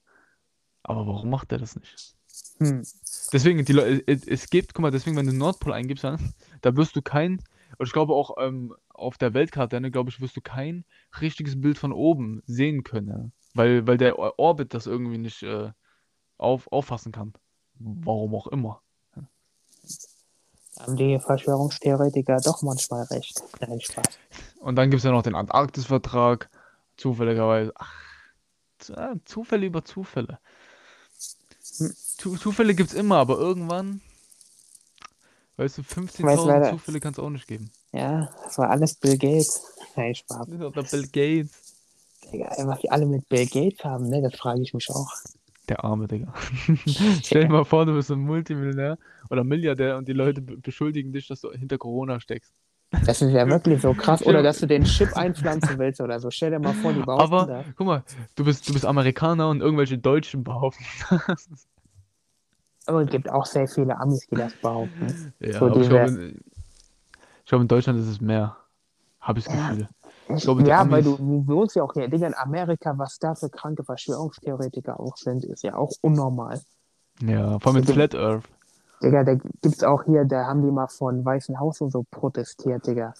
[0.82, 2.14] Aber warum macht er das nicht?
[2.58, 2.84] Hm.
[3.32, 6.74] Deswegen, die Leute, es, gibt, guck mal, deswegen, wenn du den Nordpol eingibst, dann, da
[6.76, 7.42] wirst du kein,
[7.78, 10.84] und ich glaube auch ähm, auf der Weltkarte, ne, glaube ich, wirst du kein
[11.20, 15.70] richtiges Bild von oben sehen können, weil, weil der Or- Orbit das irgendwie nicht äh,
[16.38, 17.34] auf, auffassen kann.
[17.78, 18.82] Warum auch immer.
[20.80, 23.42] Haben die Verschwörungstheoretiker doch manchmal recht.
[23.60, 24.18] Nein, Spaß.
[24.60, 26.50] Und dann gibt es ja noch den Antarktis-Vertrag,
[26.96, 27.72] zufälligerweise.
[27.76, 28.07] Ach,
[28.96, 30.38] ah, Zufälle über Zufälle.
[31.78, 31.92] Hm.
[32.16, 34.00] Zu, Zufälle gibt es immer, aber irgendwann,
[35.56, 37.70] weißt du, weiß 15.000 leider- Zufälle kann es auch nicht geben.
[37.92, 39.62] Ja, das war alles Bill Gates.
[39.96, 40.48] Nein, Spaß.
[40.48, 41.74] Oder Bill Gates.
[42.32, 44.20] Digga, was die alle mit Bill Gates haben, ne?
[44.20, 45.10] Das frage ich mich auch.
[45.68, 46.32] Der arme Digga.
[47.22, 48.98] Stell dir mal vor, du bist ein Multimillionär
[49.30, 52.52] oder Milliardär und die Leute be- beschuldigen dich, dass du hinter Corona steckst.
[53.04, 54.24] Das ist ja wirklich so krass.
[54.24, 56.30] Oder dass du den Chip einpflanzen willst oder so.
[56.30, 57.66] Stell dir mal vor, die behaupten Aber das.
[57.76, 58.02] guck mal,
[58.34, 60.82] du bist, du bist Amerikaner und irgendwelche Deutschen behaupten
[61.26, 61.48] das.
[62.86, 65.34] Aber es gibt auch sehr viele Amis, die das behaupten.
[65.40, 66.10] Ja, So aber ich glaube,
[67.50, 68.56] in- Deutschland ist es mehr.
[69.20, 69.68] Habe ich das Ja.
[69.70, 69.88] Gefühl.
[70.36, 72.08] Ich glaube, ja, weil Amis- du, du wohnst ja auch hier.
[72.08, 76.60] Digga, in Amerika, was da für kranke Verschwörungstheoretiker auch sind, ist ja auch unnormal.
[77.22, 78.44] Ja, vor allem mit Flat Earth.
[79.02, 82.86] Digga, da gibt's auch hier, da haben die mal dem Weißen Haus und so protestiert,
[82.86, 83.14] Digga.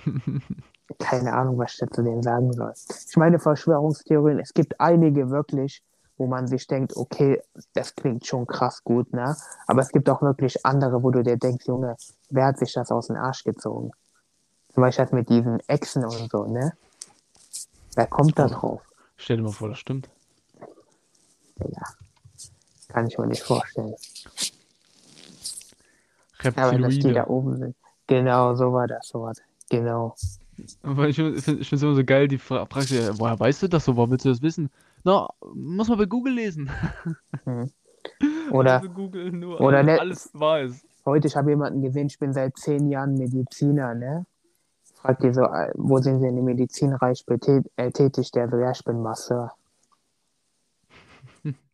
[1.00, 2.74] Keine Ahnung, was ich dazu denen sagen soll.
[3.10, 5.84] Ich meine, Verschwörungstheorien, es gibt einige wirklich,
[6.18, 7.42] wo man sich denkt, okay,
[7.74, 9.36] das klingt schon krass gut, ne?
[9.68, 11.96] Aber es gibt auch wirklich andere, wo du dir denkst, Junge,
[12.30, 13.92] wer hat sich das aus dem Arsch gezogen?
[14.74, 16.74] Zum Beispiel das mit diesen Echsen und so, ne?
[17.96, 18.82] Wer kommt da drauf?
[19.18, 20.10] Stell dir mal vor, das stimmt.
[21.60, 21.84] Ja.
[22.94, 23.96] Kann ich mir nicht vorstellen.
[26.40, 27.14] Aber dass die Reptiloide.
[27.14, 27.76] da oben sind.
[28.08, 29.38] Genau, so war das Wort.
[29.70, 30.16] Genau.
[30.84, 33.68] Aber ich finde es immer so geil, die Fra fragst du ja, woher weißt du
[33.70, 33.96] das so?
[33.96, 34.70] Woher willst du das wissen?
[35.04, 36.70] Na, muss man bei Google lesen.
[37.46, 37.72] Mhm.
[38.52, 40.26] Oder Also Google nur oder alles, ne- alles
[40.74, 40.86] ist.
[41.06, 44.26] heute, ich habe jemanden gesehen, ich bin seit zehn Jahren Mediziner, ne?
[44.96, 48.32] Fragt die so, äh, wo sind Sie in der Medizinreich betät- äh, tätig?
[48.32, 49.54] Der so, ja, ich bin Masseur.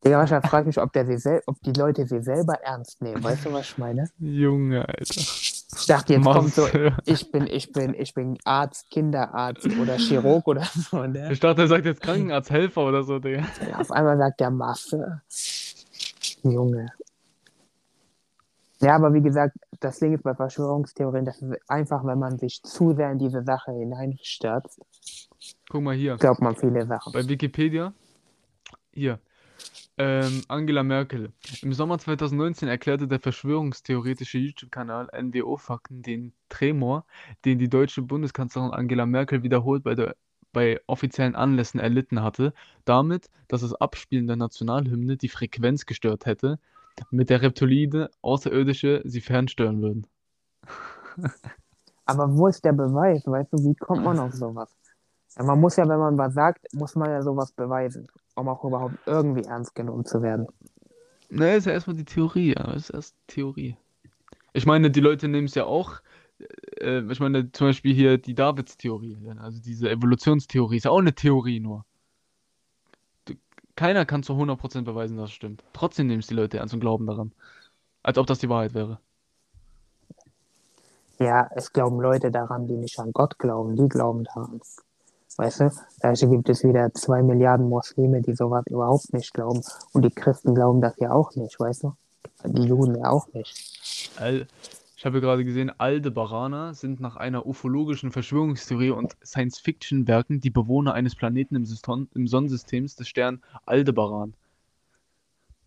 [0.04, 3.24] Manchmal frage ich mich, ob, der sie sel ob die Leute sie selber ernst nehmen.
[3.24, 4.10] Weißt du, was ich meine?
[4.18, 5.22] Junge, Alter.
[5.22, 6.68] Ich dachte, jetzt kommt so,
[7.06, 11.32] ich bin, ich bin, ich bin Arzt, Kinderarzt oder Chirurg oder so, ne?
[11.32, 13.44] Ich dachte, er sagt jetzt Krankenarzt, Helfer oder so, Digga.
[13.78, 15.22] Auf einmal sagt der Masse.
[16.44, 16.88] Junge.
[18.82, 22.64] Ja, aber wie gesagt, das Ding ist bei Verschwörungstheorien, das ist einfach, wenn man sich
[22.64, 24.80] zu sehr in diese Sache hineinstürzt,
[25.70, 26.16] Guck mal hier.
[26.18, 27.12] glaubt man viele Sachen.
[27.14, 27.94] Bei Wikipedia.
[28.92, 29.20] Hier.
[30.02, 31.34] Ähm, Angela Merkel.
[31.62, 37.06] Im Sommer 2019 erklärte der verschwörungstheoretische YouTube-Kanal NWO Fakten den Tremor,
[37.44, 40.16] den die deutsche Bundeskanzlerin Angela Merkel wiederholt bei, der,
[40.54, 42.54] bei offiziellen Anlässen erlitten hatte,
[42.86, 46.60] damit, dass das Abspielen der Nationalhymne die Frequenz gestört hätte,
[47.12, 50.08] mit der Reptiloide Außerirdische sie fernsteuern würden.
[52.06, 53.28] Aber wo ist der Beweis?
[53.28, 54.79] Weißt du, wie kommt man auf sowas?
[55.38, 58.96] Man muss ja, wenn man was sagt, muss man ja sowas beweisen, um auch überhaupt
[59.06, 60.48] irgendwie ernst genommen zu werden.
[61.30, 62.74] Ne, ist ja erstmal die Theorie, ja.
[62.74, 63.78] Ist erst Theorie.
[64.54, 66.02] Ich meine, die Leute nehmen es ja auch.
[66.80, 71.14] Äh, ich meine, zum Beispiel hier die Davids-Theorie, also diese Evolutionstheorie, ist ja auch eine
[71.14, 71.86] Theorie nur.
[73.26, 73.36] Du,
[73.76, 75.64] keiner kann zu 100% beweisen, dass es stimmt.
[75.74, 77.32] Trotzdem nehmen es die Leute ernst und glauben daran.
[78.02, 79.00] Als ob das die Wahrheit wäre.
[81.20, 84.62] Ja, es glauben Leute daran, die nicht an Gott glauben, die glauben daran.
[85.40, 85.72] Weißt du,
[86.02, 89.62] da gibt es wieder zwei Milliarden Muslime, die sowas überhaupt nicht glauben.
[89.94, 91.94] Und die Christen glauben das ja auch nicht, weißt du?
[92.44, 94.12] Die Juden ja auch nicht.
[94.98, 101.16] Ich habe gerade gesehen, Aldebaraner sind nach einer ufologischen Verschwörungstheorie und Science-Fiction-Werken die Bewohner eines
[101.16, 104.34] Planeten im, System, im Sonnensystems des Stern Aldebaran.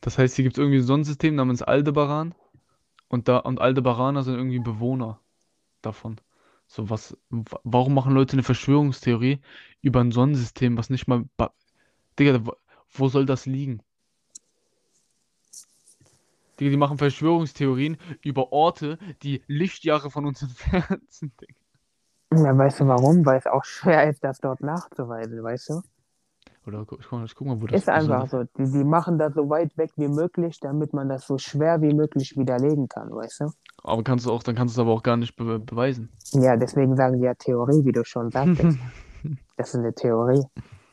[0.03, 2.35] Das heißt, hier gibt es irgendwie ein Sonnensystem namens Aldebaran
[3.09, 5.19] und, da, und Aldebaraner sind irgendwie Bewohner
[5.81, 6.17] davon.
[6.73, 9.41] So was, wa- warum machen Leute eine Verschwörungstheorie
[9.83, 11.27] über ein Sonnensystem, was nicht mal.
[12.19, 12.43] Digga,
[12.95, 13.83] wo soll das liegen?
[16.59, 21.39] Digga, die machen Verschwörungstheorien über Orte, die Lichtjahre von uns entfernt sind.
[21.39, 21.55] Digga.
[22.33, 23.27] Ja, weißt du warum?
[23.27, 25.83] Weil es auch schwer ist, das dort nachzuweisen, weißt du?
[26.67, 28.45] Oder guck, mal, wo das Ist einfach so.
[28.57, 31.93] Die, die machen das so weit weg wie möglich, damit man das so schwer wie
[31.93, 33.53] möglich widerlegen kann, weißt du?
[33.83, 36.09] Aber kannst du auch, dann kannst du es aber auch gar nicht be beweisen.
[36.33, 38.79] Ja, deswegen sagen die ja Theorie, wie du schon sagtest.
[39.57, 40.45] das ist eine Theorie.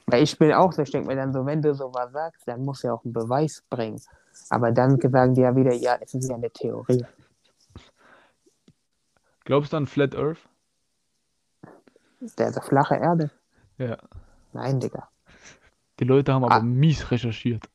[0.07, 2.65] Weil ich bin auch so, ich denke mir dann so, wenn du sowas sagst, dann
[2.65, 4.01] musst du ja auch einen Beweis bringen.
[4.49, 7.05] Aber dann sagen die ja wieder, ja, es ist ja eine Theorie.
[9.45, 10.39] Glaubst du an Flat Earth?
[12.38, 13.30] Der so flache Erde?
[13.78, 13.97] Ja.
[14.53, 15.07] Nein, Digga.
[16.00, 16.62] Die Leute haben aber Ah.
[16.62, 17.70] mies recherchiert.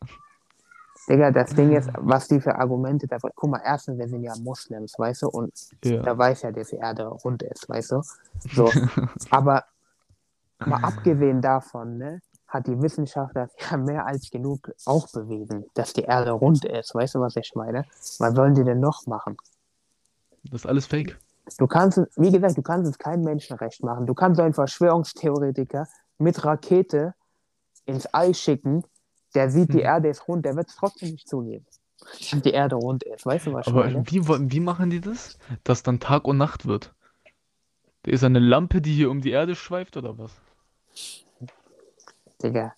[1.08, 4.32] Digga, das Ding ist, was die für Argumente da Guck mal, erstens, wir sind ja
[4.40, 5.28] Moslems, weißt du?
[5.28, 5.52] Und
[5.84, 6.00] Ja.
[6.00, 8.02] da weiß ja, dass die Erde rund ist, weißt du?
[8.54, 8.70] So.
[9.30, 9.64] Aber
[10.64, 15.92] mal abgesehen davon, ne, hat die Wissenschaft das ja mehr als genug auch bewiesen, dass
[15.92, 16.94] die Erde rund ist.
[16.94, 17.84] Weißt du, was ich meine?
[18.18, 19.36] Was sollen die denn noch machen?
[20.44, 21.18] Das ist alles Fake.
[21.58, 24.06] Du kannst, es- wie gesagt, du kannst es keinem Menschenrecht machen.
[24.06, 27.14] Du kannst so einen Verschwörungstheoretiker mit Rakete
[27.86, 28.82] ins All schicken,
[29.34, 29.84] der sieht, die Mhm.
[29.84, 31.66] Erde ist rund, der wird es trotzdem nicht zugeben.
[32.32, 33.24] Die Erde rund ist.
[33.24, 34.04] Weißt du, was Aber meine?
[34.06, 35.38] wie, wie machen die das?
[35.62, 36.94] Dass dann Tag und Nacht wird?
[38.02, 40.32] Da ist eine Lampe, die hier um die Erde schweift oder was?
[42.42, 42.74] Digga.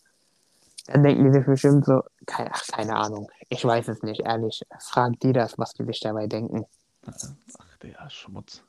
[0.87, 3.29] Dann denken die sich bestimmt so, keine, ach, keine Ahnung.
[3.49, 4.63] Ich weiß es nicht, ehrlich.
[4.79, 6.65] Frag die das, was die sich dabei denken.
[7.05, 8.63] Ach, der Schmutz.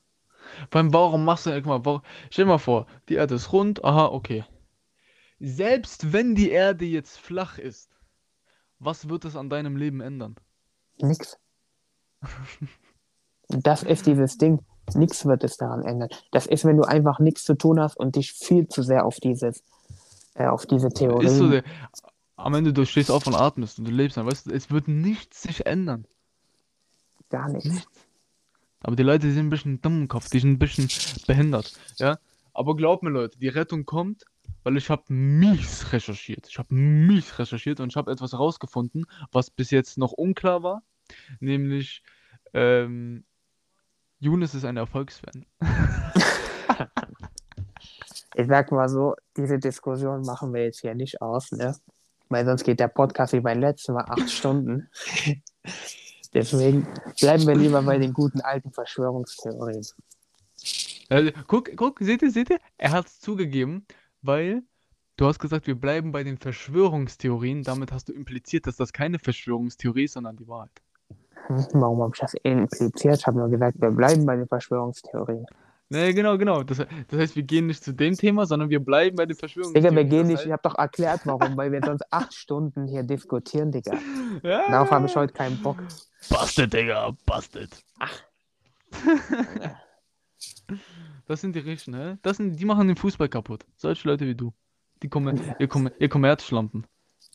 [0.71, 3.83] Allem, warum machst du, guck mal, warum, stell dir mal vor, die Erde ist rund,
[3.83, 4.45] aha, okay.
[5.39, 7.89] Selbst wenn die Erde jetzt flach ist,
[8.79, 10.35] was wird es an deinem Leben ändern?
[10.97, 11.37] Nix.
[13.49, 14.59] Das ist dieses Ding.
[14.93, 16.09] Nichts wird es daran ändern.
[16.31, 19.19] Das ist, wenn du einfach nichts zu tun hast und dich viel zu sehr auf
[19.19, 19.63] dieses,
[20.35, 21.25] äh, auf diese Theorie.
[21.25, 21.61] Ist so
[22.37, 24.87] am Ende du stehst auf und atmest und du lebst dann, weißt du, es wird
[24.87, 26.05] nichts sich ändern.
[27.29, 27.69] Gar nichts.
[27.69, 27.87] Nichts.
[28.81, 30.87] Aber die Leute die sind ein bisschen dumm im Kopf, die sind ein bisschen
[31.25, 32.19] behindert, ja.
[32.53, 34.23] Aber glaub mir, Leute, die Rettung kommt,
[34.63, 36.47] weil ich habe mies recherchiert.
[36.49, 40.83] Ich habe mies recherchiert und ich habe etwas herausgefunden, was bis jetzt noch unklar war.
[41.39, 42.03] Nämlich,
[42.53, 43.23] ähm,
[44.19, 45.45] Younes ist ein Erfolgsfan.
[48.39, 51.75] Ich sag mal so, diese Diskussion machen wir jetzt hier nicht aus, ne?
[52.29, 54.91] Weil sonst geht der Podcast wie beim letzten Mal acht Stunden.
[56.35, 56.87] Deswegen
[57.19, 59.83] bleiben wir lieber bei den guten alten Verschwörungstheorien.
[61.09, 62.59] Also, guck, guck, seht ihr, seht ihr?
[62.77, 63.87] Er hat es zugegeben,
[64.21, 64.63] weil
[65.17, 67.63] du hast gesagt, wir bleiben bei den Verschwörungstheorien.
[67.63, 70.71] Damit hast du impliziert, dass das keine Verschwörungstheorie ist, sondern die Wahrheit.
[71.49, 73.19] Warum habe ich das impliziert?
[73.19, 75.45] Ich habe nur gesagt, wir bleiben bei den Verschwörungstheorien.
[75.89, 76.63] Ne, genau, genau.
[76.63, 79.39] Das, das heißt, wir gehen nicht zu dem Thema, sondern wir bleiben bei den Digga,
[79.39, 79.95] Verschwörungstheorien.
[79.95, 83.71] wir gehen nicht, ich habe doch erklärt, warum, weil wir sonst acht Stunden hier diskutieren,
[83.71, 83.97] Digga.
[84.43, 85.77] Ja, Darauf habe ich heute keinen Bock.
[86.29, 87.85] Bastet, Digga, bastet.
[91.27, 92.19] Das sind die Richten, ne?
[92.21, 93.65] Das sind, die machen den Fußball kaputt.
[93.75, 94.53] Solche Leute wie du.
[95.03, 96.87] Die kommen, ihr, kommen, ihr Kommerzschlampen.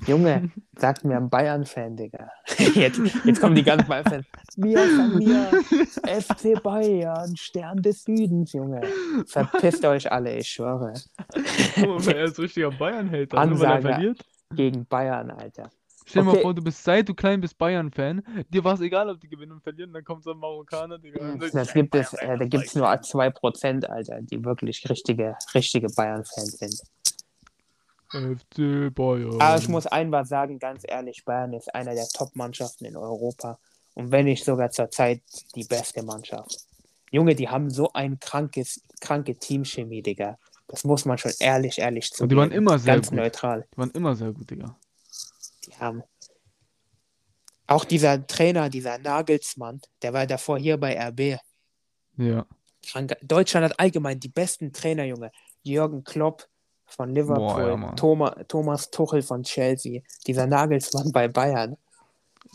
[0.07, 2.31] Junge, sagt mir ein Bayern-Fan, Digga.
[2.75, 4.27] Jetzt, jetzt kommen die ganzen Bayern-Fans.
[4.57, 8.81] Wir wir, FC Bayern, Stern des Südens, Junge.
[9.27, 10.95] Verpisst euch alle, ich schwöre.
[11.75, 13.83] Guck mal, er ist richtiger Bayern-Hater, nur er Ansage.
[13.83, 14.25] verliert.
[14.55, 15.71] Gegen Bayern, Alter.
[16.05, 16.37] Stell dir Okay.
[16.37, 18.23] mal vor, du bist seit du klein bist Bayern-Fan.
[18.49, 21.37] Dir war es egal, ob die gewinnen und verlieren, dann kommt so ein Marokkaner, Digga.
[21.53, 26.59] Das gibt es, äh, da gibt es nur 2%, Alter, die wirklich richtige, richtige Bayern-Fans
[26.59, 26.83] sind.
[28.13, 29.41] FC Bayern.
[29.41, 33.59] Aber ich muss einmal sagen, ganz ehrlich, Bayern ist einer der Top-Mannschaften in Europa.
[33.95, 35.23] Und wenn nicht sogar zurzeit
[35.55, 36.67] die beste Mannschaft.
[37.11, 40.39] Junge, die haben so ein krankes, kranke Teamchemie, Digga.
[40.69, 42.23] Das muss man schon ehrlich, ehrlich zugeben.
[42.25, 43.19] Und die waren immer sehr Ganz gut.
[43.19, 43.67] neutral.
[43.75, 44.77] Die waren immer sehr gut, Digga.
[45.83, 46.03] Haben.
[47.67, 51.39] Auch dieser Trainer, dieser Nagelsmann, der war davor hier bei RB.
[52.17, 52.47] Ja.
[52.87, 53.17] Kranker.
[53.23, 55.31] Deutschland hat allgemein die besten Trainer, Junge.
[55.63, 56.49] Jürgen Klopp
[56.87, 57.37] von Liverpool,
[57.77, 57.93] Boah, ja.
[57.93, 61.77] Thomas, Thomas Tuchel von Chelsea, dieser Nagelsmann bei Bayern.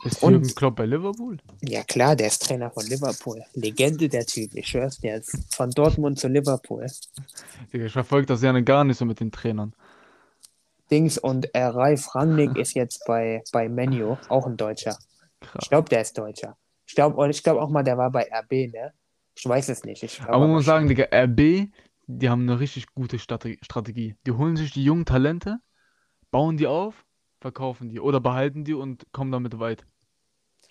[0.04, 1.38] Ist Und- Jürgen Klopp bei Liverpool?
[1.62, 3.42] Ja klar, der ist Trainer von Liverpool.
[3.54, 5.22] Legende der Typ, ich schwör's dir.
[5.56, 6.86] Von Dortmund zu Liverpool.
[7.72, 9.74] Ich verfolge das ja gar nicht so mit den Trainern.
[10.92, 14.98] Dings und äh, Ralf Rangnick ist jetzt bei, bei Menu, auch ein Deutscher.
[15.42, 15.70] Ich Krass.
[15.70, 16.58] glaube, der ist Deutscher.
[16.86, 18.94] Ich glaube ich glaub auch mal, der war bei RB, ne?
[19.36, 20.02] Ich weiß es nicht.
[20.04, 21.70] Ich glaub Aber man muss sagen, Digga, RB,
[22.08, 24.16] die haben eine richtig gute Strate- Strategie.
[24.26, 25.60] Die holen sich die jungen Talente,
[26.32, 27.06] bauen die auf,
[27.40, 29.86] verkaufen die oder behalten die und kommen damit weit.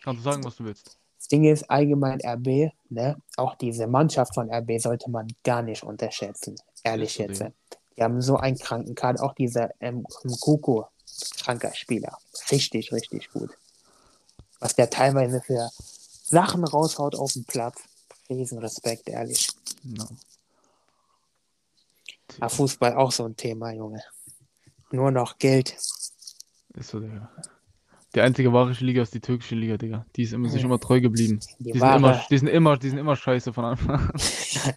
[0.03, 0.99] Kannst du sagen, was du willst.
[1.19, 3.17] Das Ding ist allgemein RB, ne?
[3.37, 6.57] Auch diese Mannschaft von RB sollte man gar nicht unterschätzen.
[6.85, 7.45] Ehrlich jetzt.
[7.97, 9.23] Die haben so einen kranken Kader.
[9.23, 10.85] Auch dieser ähm, Mkuku,
[11.39, 12.19] kranker Spieler.
[12.51, 13.51] Richtig, richtig gut.
[14.61, 15.71] Was der teilweise für
[16.25, 17.81] Sachen raushaut auf dem Platz.
[18.29, 19.49] Riesenrespekt, ehrlich.
[19.85, 20.09] Ja.
[22.41, 24.03] Aber Fußball auch so ein Thema, Junge.
[24.91, 25.71] Nur noch Geld.
[26.75, 27.31] Ist so, Digga.
[28.15, 30.07] Die einzige wahre Liga ist die türkische Liga, Digga.
[30.17, 31.41] Die ist immer, sich immer treu geblieben.
[31.59, 34.11] Die Die sind immer, die sind immer, die sind immer scheiße von Anfang an.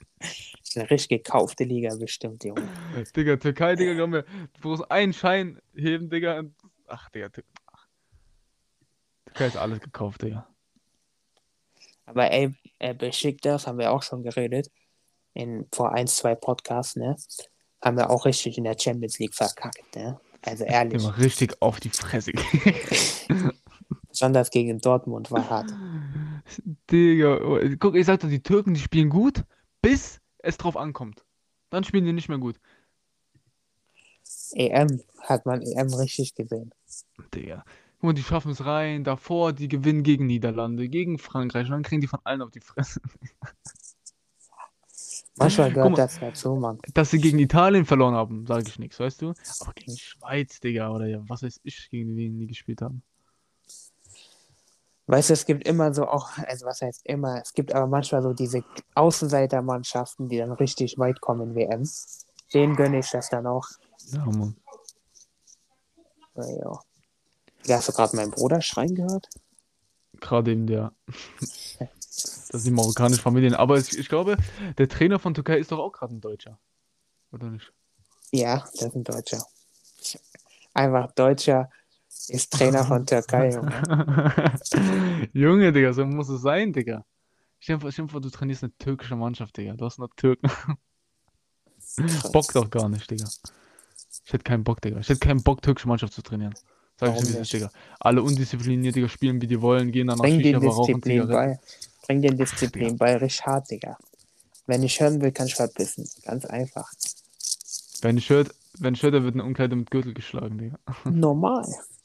[0.77, 2.67] eine richtig gekaufte Liga bestimmt, Junge.
[3.15, 6.39] Digga, Türkei, Digga, glaub mir, du brauchst einen Schein heben, Digga.
[6.39, 6.55] Und,
[6.87, 7.87] ach, Digga, Tür ach.
[9.25, 10.47] Türkei ist alles gekauft, Digga.
[12.05, 14.71] Aber ey, äh, Besiktas haben wir auch schon geredet.
[15.33, 17.15] In, vor ein, zwei Podcasts, ne?
[17.81, 20.19] Haben wir auch richtig in der Champions League verkackt, ne?
[20.41, 21.03] Also ehrlich.
[21.03, 22.31] Immer richtig auf die Fresse.
[24.09, 25.71] Besonders gegen Dortmund war hart.
[26.89, 29.43] Digga, oh, guck, ich sag doch, die Türken, die spielen gut,
[29.81, 31.25] bis es drauf ankommt.
[31.69, 32.59] Dann spielen die nicht mehr gut.
[34.53, 36.73] EM hat man EM richtig gesehen.
[37.33, 37.63] Digga.
[37.95, 41.83] Guck mal, die schaffen es rein, davor, die gewinnen gegen Niederlande, gegen Frankreich und dann
[41.83, 43.01] kriegen die von allen auf die Fresse.
[45.37, 45.97] Manchmal gehört mal.
[45.97, 46.79] das dazu, Mann.
[46.93, 49.33] Dass sie gegen Italien verloren haben, sage ich nichts, weißt du?
[49.59, 53.03] Aber gegen die Schweiz, Digga, oder ja, was weiß ich, gegen wen die gespielt haben.
[55.09, 58.21] Weißt du, es gibt immer so auch, also was heißt immer, es gibt aber manchmal
[58.21, 61.89] so diese Außenseitermannschaften, die dann richtig weit kommen in WM.
[62.53, 63.67] Denen gönne ich das dann auch.
[64.11, 64.55] Ja, Mann.
[66.35, 66.79] Ja, ja.
[67.65, 69.29] Ja, hast du gerade meinen Bruder schreien gehört?
[70.19, 70.93] Gerade eben der.
[72.51, 73.53] Das sind marokkanische Familien.
[73.53, 74.35] Aber ich, ich glaube,
[74.77, 76.59] der Trainer von Türkei ist doch auch gerade ein Deutscher.
[77.31, 77.71] Oder nicht?
[78.31, 79.45] Ja, das ist ein Deutscher.
[80.73, 81.69] Einfach Deutscher
[82.29, 84.59] ist Trainer von Türkei, Junge.
[85.33, 87.05] Junge, Digga, so muss es sein, Digga.
[87.59, 89.73] Stell dir vor, du trainierst eine türkische Mannschaft, Digga.
[89.73, 90.49] Du hast noch Türken.
[92.31, 93.27] Bock doch gar nicht, Digga.
[94.25, 94.99] Ich hätte keinen Bock, Digga.
[94.99, 96.53] Ich hätte keinen Bock, türkische Mannschaft zu trainieren.
[96.99, 97.71] Sag ich dir, Digga.
[97.99, 101.59] Alle undiszipliniert, Digga, spielen, wie die wollen, gehen dann Bring den Disziplin bei.
[102.05, 103.97] Bring den Disziplin bei, richtig hart, Digga.
[104.67, 106.07] Wenn ich hören will, kann ich verbissen.
[106.23, 106.91] Ganz einfach.
[108.01, 110.79] Wenn ich hört, wenn Schötter wird eine Umkleide mit Gürtel geschlagen, Digga.
[111.05, 111.65] Normal.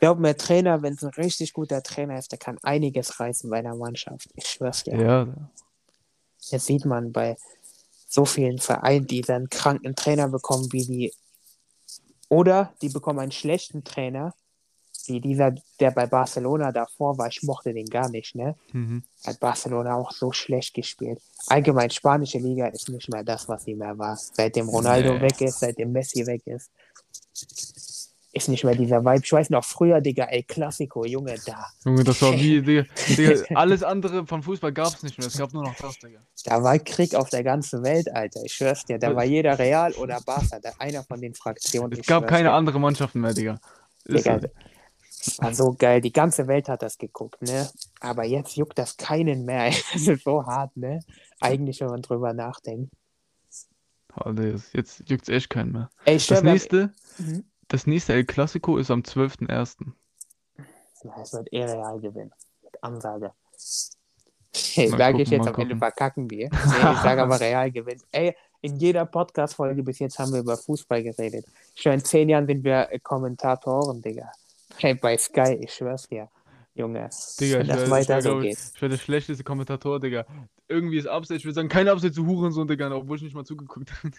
[0.00, 3.62] Glaub mir, Trainer, wenn es ein richtig guter Trainer ist, der kann einiges reißen bei
[3.62, 4.28] der Mannschaft.
[4.34, 5.00] Ich schwör's dir.
[5.00, 5.28] Ja,
[6.50, 7.36] Jetzt sieht man bei
[8.08, 11.14] so vielen Vereinen, die dann kranken Trainer bekommen, wie die.
[12.28, 14.34] Oder die bekommen einen schlechten Trainer,
[15.06, 17.28] wie dieser, der bei Barcelona davor war.
[17.28, 18.56] Ich mochte den gar nicht, ne?
[18.72, 19.04] mhm.
[19.24, 21.20] Hat Barcelona auch so schlecht gespielt.
[21.46, 24.16] Allgemein, spanische Liga ist nicht mehr das, was sie mehr war.
[24.16, 25.20] Seitdem Ronaldo Nee.
[25.22, 26.70] weg ist, seitdem Messi weg ist.
[28.34, 29.20] Ist nicht mehr dieser Vibe.
[29.24, 31.66] Ich weiß noch früher, Digga, El Clasico, Junge, da.
[31.84, 35.26] Junge, das war wie, Digga, Digga, alles andere von Fußball gab es nicht mehr.
[35.28, 36.20] Es gab nur noch das, Digga.
[36.44, 38.40] Da war Krieg auf der ganzen Welt, Alter.
[38.44, 38.98] Ich schwör's dir.
[38.98, 41.92] Da war jeder Real oder Barca, da einer von den Fraktionen.
[42.00, 42.54] Es gab keine dir.
[42.54, 43.60] anderen Mannschaften mehr, Digga.
[44.08, 44.40] Digga,
[45.24, 46.00] das war so geil.
[46.00, 47.68] Die ganze Welt hat das geguckt, ne?
[48.00, 49.70] Aber jetzt juckt das keinen mehr.
[49.92, 51.00] Das ist so hart, ne?
[51.40, 52.90] Eigentlich, wenn man drüber nachdenkt.
[54.14, 55.90] Alter, jetzt- jetzt juckt's echt keinen mehr.
[56.06, 57.44] Ey, Das nächste, Mhm.
[57.72, 59.76] Das nächste El Clasico ist am 12.01.
[61.04, 62.30] Ja, es wird eh Real gewinnen.
[62.62, 63.32] Mit Ansage.
[64.74, 65.78] Hey, Mal sage ich jetzt am Ende gucken.
[65.78, 66.50] verkacken wir.
[66.50, 66.58] Nee,
[66.92, 68.02] ich sage aber Real gewinnt.
[68.12, 71.46] Ey, in jeder Podcast-Folge bis jetzt haben wir über Fußball geredet.
[71.74, 74.30] Schon in zehn Jahren sind wir äh, Kommentatoren, Digga.
[74.76, 76.28] Hey, bei Sky, ich schwör's dir.
[76.74, 77.08] Junge,
[77.40, 78.58] Digga, wenn ich das ich weiter so geht.
[78.74, 80.26] ich wär der schlechteste Kommentator, Digga.
[80.68, 83.44] Irgendwie ist Abseits, ich würde sagen, kein Abseits zu Hurensohn, Digga, obwohl ich nicht mal
[83.44, 84.12] zugeguckt habe.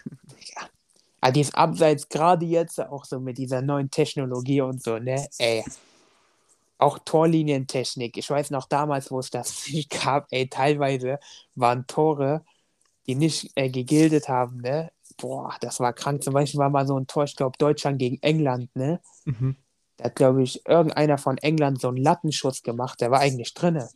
[1.24, 5.26] Aber dieses Abseits, gerade jetzt auch so mit dieser neuen Technologie und so, ne?
[5.38, 5.64] Ey.
[6.76, 8.18] Auch Torlinientechnik.
[8.18, 11.18] Ich weiß noch damals, wo es das nicht gab, ey, teilweise
[11.54, 12.44] waren Tore,
[13.06, 14.92] die nicht äh, gegildet haben, ne?
[15.16, 16.22] Boah, das war krank.
[16.22, 19.00] Zum Beispiel war mal so ein Tor, ich glaube, Deutschland gegen England, ne?
[19.24, 19.56] Mhm.
[19.96, 23.88] Da hat, glaube ich, irgendeiner von England so einen Lattenschuss gemacht, der war eigentlich drinne.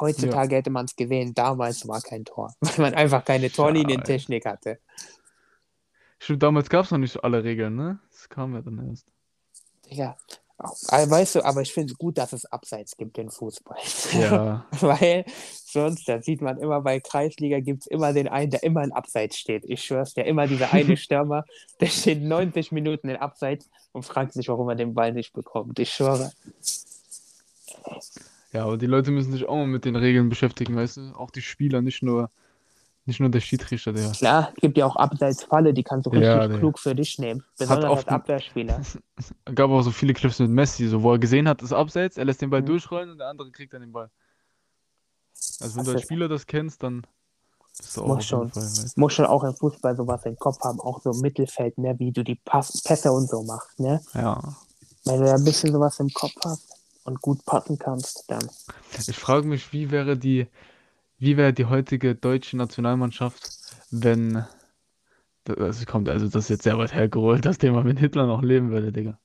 [0.00, 4.80] Heutzutage hätte man es gesehen, damals war kein Tor, weil man einfach keine Torlinientechnik hatte.
[6.18, 7.98] Stimmt, damals gab es noch nicht alle Regeln, ne?
[8.10, 9.06] Das kam ja dann erst.
[9.88, 10.16] Ja,
[10.58, 13.76] weißt du, aber ich finde es gut, dass es Abseits gibt im Fußball.
[14.18, 14.64] Ja.
[14.80, 15.24] Weil
[15.64, 18.92] sonst, da sieht man immer bei Kreisliga gibt es immer den einen, der immer in
[18.92, 19.64] Abseits steht.
[19.66, 21.44] Ich schwör's dir, immer dieser eine Stürmer,
[21.80, 25.78] der steht 90 Minuten in Abseits und fragt sich, warum er den Ball nicht bekommt.
[25.78, 26.32] Ich schwöre.
[28.52, 31.12] Ja, aber die Leute müssen sich auch mal mit den Regeln beschäftigen, weißt du?
[31.16, 32.30] Auch die Spieler, nicht nur,
[33.06, 34.10] nicht nur der Schiedsrichter, der.
[34.10, 37.18] Klar, es gibt ja auch Abseitsfalle, die kannst du richtig Ja, der- klug für dich
[37.18, 37.44] nehmen.
[37.58, 38.82] Besonders oft als Abwehrspieler.
[39.54, 42.24] gab auch so viele Clips mit Messi, so wo er gesehen hat, ist Abseits, er
[42.24, 42.66] lässt den Ball Mhm.
[42.66, 44.10] durchrollen und der andere kriegt dann den Ball.
[45.60, 47.06] Also wenn Das du als Spieler das kennst, dann
[47.78, 48.50] bist du auch Muss schon.
[48.50, 51.78] Fall, weißt Muss schon auch im Fußball sowas im Kopf haben, auch so im Mittelfeld,
[51.78, 54.02] ne, wie du die Pass Pässe und so machst, ne?
[54.14, 54.40] Ja.
[55.04, 56.68] Wenn du da ein bisschen sowas im Kopf hast
[57.04, 58.48] und gut passen kannst, dann.
[59.06, 60.46] Ich frage mich, wie wäre die,
[61.18, 63.50] wie wäre die heutige deutsche Nationalmannschaft,
[63.90, 64.44] wenn,
[65.44, 68.70] das kommt, also das ist jetzt sehr weit hergeholt, das Thema, wenn Hitler noch leben
[68.70, 69.18] würde, Digga.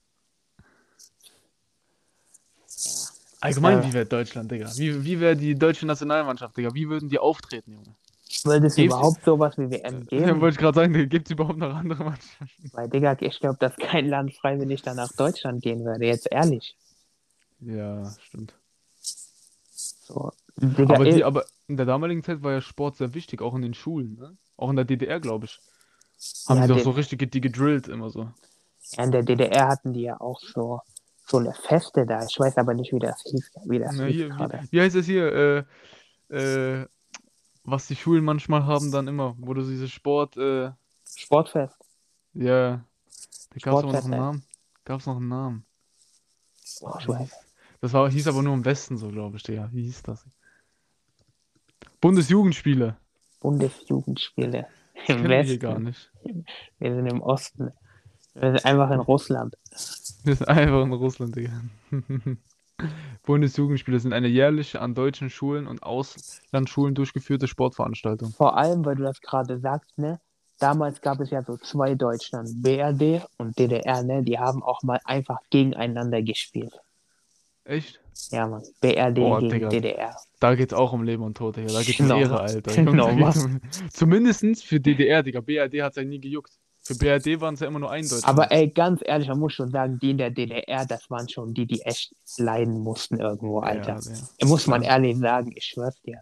[3.41, 3.83] Allgemein, Ja.
[3.87, 4.71] wie wäre Deutschland, Digga?
[4.75, 6.73] Wie, wie wäre die deutsche Nationalmannschaft, Digga?
[6.73, 7.95] Wie würden die auftreten, Junge?
[8.43, 10.41] Würde es Gibt's- überhaupt sowas wie WM Ja, geben?
[10.41, 12.69] wollte ich gerade sagen, gibt es überhaupt noch andere Mannschaften?
[12.71, 16.05] Weil, Digga, ich glaube, dass kein Land freiwillig dann nach Deutschland gehen würde.
[16.05, 16.77] Jetzt ehrlich.
[17.59, 18.53] Ja, stimmt.
[19.71, 20.31] So.
[20.57, 23.61] Digga, Aber, die, aber in der damaligen Zeit war ja Sport sehr wichtig, auch in
[23.61, 24.37] den Schulen, ne?
[24.57, 25.59] Auch in der DDR, glaube ich.
[26.47, 28.29] Haben Ja, die doch so richtig die gedrillt immer so.
[28.97, 30.81] in der DDR hatten die ja auch so,
[31.25, 32.23] so eine Feste da.
[32.25, 33.51] Ich weiß aber nicht, wie das hieß.
[33.65, 34.59] Wie das Na, hieß hier, gerade.
[34.63, 35.65] wie, wie heißt es hier?
[36.29, 36.87] Äh, äh,
[37.63, 40.71] was die Schulen manchmal haben dann immer, wo du dieses Sport, äh,
[41.15, 41.77] Sportfest.
[42.33, 42.83] ja,
[43.51, 44.09] da gab es noch einen.
[44.09, 44.43] Namen.
[44.83, 45.65] Gab es noch einen Namen.
[46.81, 47.31] Oh, ich weiß.
[47.81, 49.69] Das war, hieß aber nur im Westen so, glaube ich, Digga.
[49.71, 50.25] Wie hieß das?
[52.01, 52.97] Bundesjugendspiele.
[53.39, 54.67] Bundesjugendspiele.
[55.07, 55.59] Im Westen.
[55.59, 56.11] gar nicht.
[56.79, 57.71] Wir sind im Osten.
[58.33, 59.55] Wir sind einfach in Russland.
[60.23, 61.61] Wir sind einfach in Russland, Digga.
[63.23, 68.31] Bundesjugendspiele sind eine jährliche an deutschen Schulen und Auslandsschulen durchgeführte Sportveranstaltung.
[68.31, 70.19] Vor allem, weil du das gerade sagst, ne?
[70.59, 74.23] Damals gab es ja so zwei Deutschland, BRD und DDR, ne?
[74.23, 76.73] Die haben auch mal einfach gegeneinander gespielt.
[77.63, 78.00] Echt?
[78.31, 78.63] Ja, Mann.
[78.81, 79.69] BRD Boah, gegen Digga.
[79.69, 80.15] DDR.
[80.39, 81.73] Da geht's auch um Leben und Tod, Digga.
[81.73, 82.19] Da geht's um Genau.
[82.19, 82.73] Ehre, Alter.
[82.83, 83.37] Genau, was?
[83.45, 83.59] um...
[83.91, 85.41] Zumindestens für DDR, Digga.
[85.41, 86.51] BRD hat's ja nie gejuckt.
[86.83, 88.27] Für BRD waren es ja immer nur ein Deutschland.
[88.27, 91.53] Aber ey, ganz ehrlich, man muss schon sagen, die in der DDR, das waren schon
[91.53, 93.99] die, die echt leiden mussten irgendwo, Alter.
[94.03, 94.47] Ja, ja.
[94.47, 96.21] Muss man ehrlich sagen, ich schwör's dir.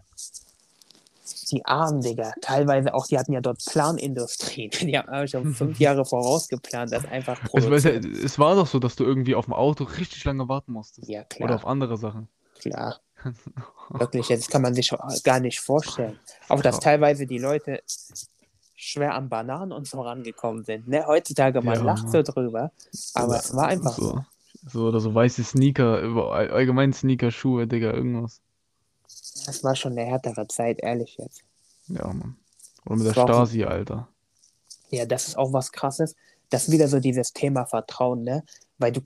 [1.50, 2.32] Die Armen, Digga.
[2.40, 4.68] Teilweise auch, die hatten ja dort Planindustrie.
[4.80, 8.04] Die haben schon fünf Jahre vorausgeplant, das einfach Ich weiß produziert.
[8.04, 11.08] es war doch so, dass du irgendwie auf dem Auto richtig lange warten musstest.
[11.08, 12.28] Ja, Oder klar, auf andere Sachen.
[12.60, 13.00] klar.
[13.90, 14.92] Wirklich, das kann man sich
[15.24, 16.18] gar nicht vorstellen.
[16.48, 17.82] Auch dass teilweise die Leute
[18.74, 20.88] schwer an Bananen und so rangekommen sind.
[20.88, 21.04] Ne?
[21.06, 22.72] Heutzutage, man Ja, lacht so drüber,
[23.14, 24.24] aber es war einfach so.
[24.66, 24.86] so.
[24.86, 28.40] Oder so weiße Sneaker, allgemein Sneaker, Schuhe, Digga, irgendwas.
[29.46, 31.42] Das war schon eine härtere Zeit, ehrlich jetzt.
[31.88, 32.36] Ja, Mann.
[32.86, 34.08] Oder mit der Das auch- Stasi, Alter.
[34.90, 36.16] Ja, das ist auch was Krasses.
[36.50, 38.42] Das ist wieder so dieses Thema Vertrauen, ne?
[38.78, 39.00] Weil du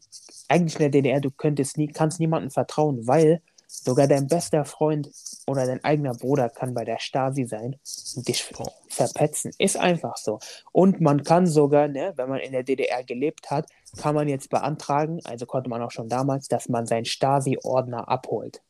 [0.48, 5.10] eigentlich in der DDR, du könntest nie, kannst niemandem vertrauen, weil sogar dein bester Freund
[5.46, 7.76] oder dein eigener Bruder kann bei der Stasi sein
[8.16, 8.50] und dich
[8.88, 9.50] verpetzen.
[9.58, 10.38] Ist einfach so.
[10.72, 13.66] Und man kann sogar, ne, wenn man in der DDR gelebt hat,
[13.98, 18.62] kann man jetzt beantragen, also konnte man auch schon damals, dass man seinen Stasi-Ordner abholt.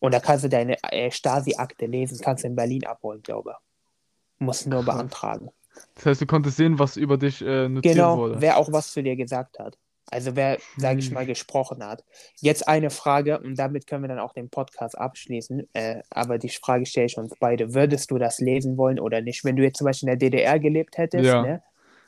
[0.00, 4.44] Und da kannst du deine äh, Stasi-Akte lesen, kannst du in Berlin abholen, glaube ich.
[4.46, 4.96] Musst nur Krass.
[4.96, 5.50] beantragen.
[5.94, 8.40] Das heißt, du konntest sehen, was über dich äh, notiert Genau, wurde.
[8.40, 9.78] wer auch was zu dir gesagt hat.
[10.10, 11.14] Also wer, sage ich Hm.
[11.14, 12.04] mal, gesprochen hat.
[12.40, 15.68] Jetzt eine Frage und damit können wir dann auch den Podcast abschließen.
[15.74, 17.74] Äh, aber die Frage stelle ich uns beide.
[17.74, 19.44] Würdest du das lesen wollen oder nicht?
[19.44, 21.42] Wenn du jetzt zum Beispiel in der DDR gelebt hättest, Ja.
[21.42, 21.62] ne?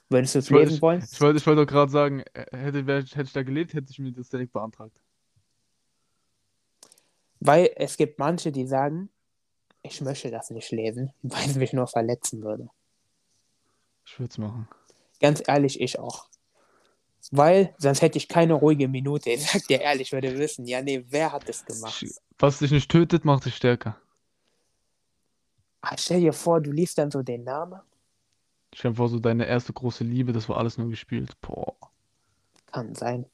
[0.08, 1.06] würdest du es Ich lesen wollen?
[1.12, 3.98] Ich wollte ich wollt doch gerade sagen, äh, hätte, hätte ich da gelebt, hätte ich
[4.00, 4.96] mir das direkt beantragt.
[7.44, 9.08] Weil es gibt manche, die sagen,
[9.82, 12.68] ich möchte das nicht lesen, weil es mich nur verletzen würde.
[14.06, 14.68] Ich würde es machen.
[15.20, 16.28] Ganz ehrlich, ich auch.
[17.32, 19.30] Weil sonst hätte ich keine ruhige Minute.
[19.30, 22.04] Ich sag dir ehrlich, ich würde wissen, ja, nee, wer hat das gemacht?
[22.38, 23.96] Was dich nicht tötet, macht dich stärker.
[25.80, 27.80] Ah, stell dir vor, du liest dann so den Namen.
[28.72, 31.32] Stell dir vor, so deine erste große Liebe, das war alles nur gespielt.
[31.40, 31.74] Boah.
[32.70, 33.26] Kann sein.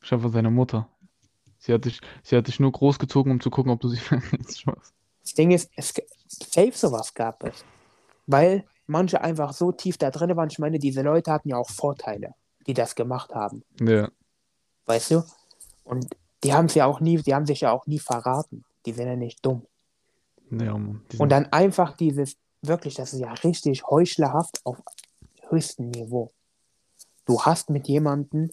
[0.00, 0.88] Stell dir vor, deine Mutter.
[1.64, 4.60] Sie hat dich, sie hat dich nur großgezogen, um zu gucken, ob du sie verletzt.
[4.60, 4.92] Spaß.
[5.22, 5.94] Das Ding ist, es
[6.28, 7.64] safe sowas gab es.
[8.26, 10.50] Weil manche einfach so tief da drin waren.
[10.50, 12.34] Ich meine, diese Leute hatten ja auch Vorteile,
[12.66, 13.64] die das gemacht haben.
[13.80, 14.10] Ja.
[14.84, 15.22] Weißt du?
[15.84, 18.64] Und die haben es ja auch nie, die haben sich ja auch nie verraten.
[18.84, 19.66] Die sind ja nicht dumm.
[20.50, 21.00] Ja, Mann.
[21.16, 24.82] Und dann einfach dieses, wirklich, das ist ja richtig heuchlerhaft auf
[25.48, 26.30] höchstem Niveau.
[27.24, 28.50] Du hast mit jemandem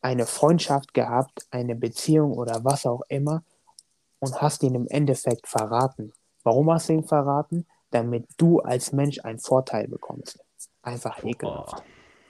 [0.00, 3.42] eine Freundschaft gehabt, eine Beziehung oder was auch immer
[4.18, 6.12] und hast ihn im Endeffekt verraten.
[6.42, 7.66] Warum hast du ihn verraten?
[7.90, 10.38] Damit du als Mensch einen Vorteil bekommst.
[10.82, 11.76] Einfach ekelhaft.
[11.76, 11.84] Boah,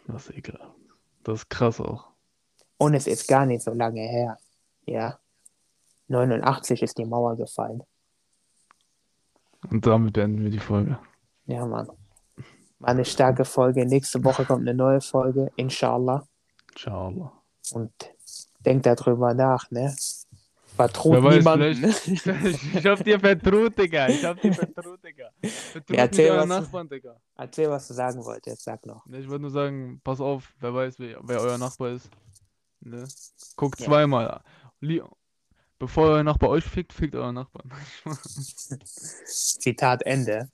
[0.07, 0.75] das ist ekelhaft.
[1.23, 2.09] Das ist krass auch.
[2.79, 4.39] Und es ist gar nicht so lange her.
[4.87, 5.19] Ja.
[6.09, 7.83] 89 ist die Mauer gefallen.
[9.69, 10.99] Und damit beenden wir die Folge.
[11.45, 11.89] Ja, Mann.
[12.79, 13.85] War eine starke Folge.
[13.85, 16.27] Nächste Woche kommt eine neue Folge, inshallah.
[16.75, 17.40] Ciao.
[17.73, 17.93] Und
[18.65, 19.95] denkt darüber nach, ne?
[20.77, 21.81] Vertraut weiß, niemanden.
[21.81, 21.95] Ne?
[22.75, 24.09] ich hab dir vertraut, Digga.
[24.09, 25.31] Ich hab dir vertraut, Digga.
[25.43, 27.17] Vertraut Ja, erzähl was du- Nachbarn, Digga.
[27.37, 28.63] Erzähl, was du sagen wolltest.
[28.63, 29.05] Sag noch.
[29.07, 32.09] Ne, Ich wollte nur sagen, pass auf, wer weiß, wer, wer euer Nachbar ist.
[32.81, 33.07] Ne?
[33.57, 33.87] Guckt Ja.
[33.87, 34.41] zweimal.
[35.79, 37.71] Bevor euer Nachbar euch fickt, fickt euer Nachbarn.
[39.25, 40.51] Zitat Ende.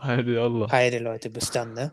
[0.00, 0.70] Heide Allah.
[0.70, 1.30] Heide, Leute.
[1.30, 1.92] Bis dann, ne?